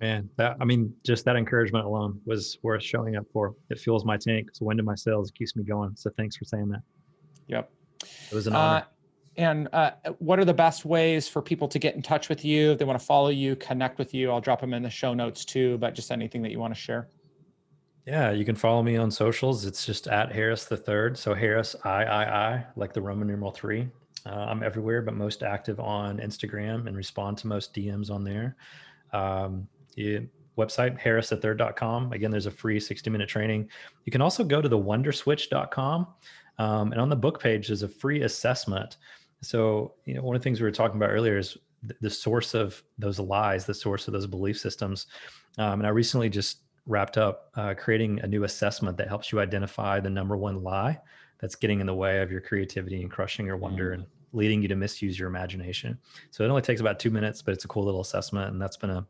[0.00, 3.54] Man, that I mean, just that encouragement alone was worth showing up for.
[3.70, 4.46] It fuels my tank.
[4.48, 5.28] It's wind in my sails.
[5.28, 5.92] It keeps me going.
[5.96, 6.82] So thanks for saying that.
[7.46, 7.70] Yep.
[8.02, 8.80] It was an honor.
[8.80, 8.84] Uh,
[9.36, 12.72] and uh, what are the best ways for people to get in touch with you
[12.72, 14.30] if they want to follow you, connect with you?
[14.30, 16.80] I'll drop them in the show notes too, but just anything that you want to
[16.80, 17.08] share.
[18.06, 19.64] Yeah, you can follow me on socials.
[19.64, 21.16] It's just at Harris the Third.
[21.16, 23.88] So Harris I I I, like the Roman numeral three.
[24.26, 28.56] Uh, I'm everywhere, but most active on Instagram and respond to most DMs on there.
[29.12, 29.68] Um,
[30.58, 32.12] website harristhethird.com.
[32.12, 33.68] Again, there's a free 60 minute training.
[34.04, 36.06] You can also go to the wonderswitch.com
[36.58, 38.98] um, and on the book page, there's a free assessment.
[39.40, 42.10] So, you know, one of the things we were talking about earlier is the, the
[42.10, 45.06] source of those lies, the source of those belief systems.
[45.58, 49.40] Um, and I recently just wrapped up uh, creating a new assessment that helps you
[49.40, 51.00] identify the number one lie
[51.40, 53.94] that's getting in the way of your creativity and crushing your wonder mm.
[53.94, 55.98] and leading you to misuse your imagination.
[56.30, 58.52] So it only takes about two minutes, but it's a cool little assessment.
[58.52, 59.06] And that's been a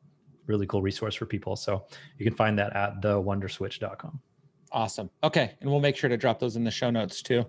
[0.46, 1.56] really cool resource for people.
[1.56, 1.84] So
[2.18, 4.20] you can find that at thewonderswitch.com.
[4.72, 5.10] Awesome.
[5.22, 5.52] Okay.
[5.60, 7.44] And we'll make sure to drop those in the show notes too.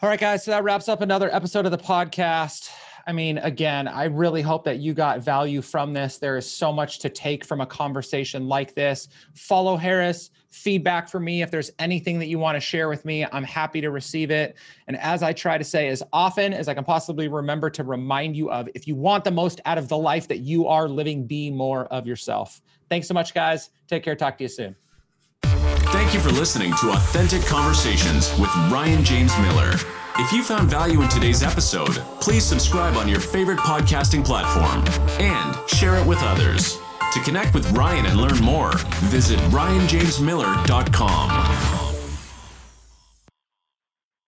[0.00, 0.44] All right, guys.
[0.44, 2.70] So that wraps up another episode of the podcast.
[3.06, 6.18] I mean, again, I really hope that you got value from this.
[6.18, 9.08] There is so much to take from a conversation like this.
[9.34, 11.42] Follow Harris, feedback for me.
[11.42, 14.56] If there's anything that you want to share with me, I'm happy to receive it.
[14.86, 18.36] And as I try to say as often as I can possibly remember to remind
[18.36, 21.26] you of, if you want the most out of the life that you are living,
[21.26, 22.60] be more of yourself.
[22.88, 23.70] Thanks so much, guys.
[23.88, 24.14] Take care.
[24.14, 24.76] Talk to you soon.
[26.02, 29.70] Thank you for listening to Authentic Conversations with Ryan James Miller.
[30.18, 34.84] If you found value in today's episode, please subscribe on your favorite podcasting platform
[35.20, 36.80] and share it with others.
[37.12, 38.72] To connect with Ryan and learn more,
[39.04, 41.81] visit ryanjamesmiller.com.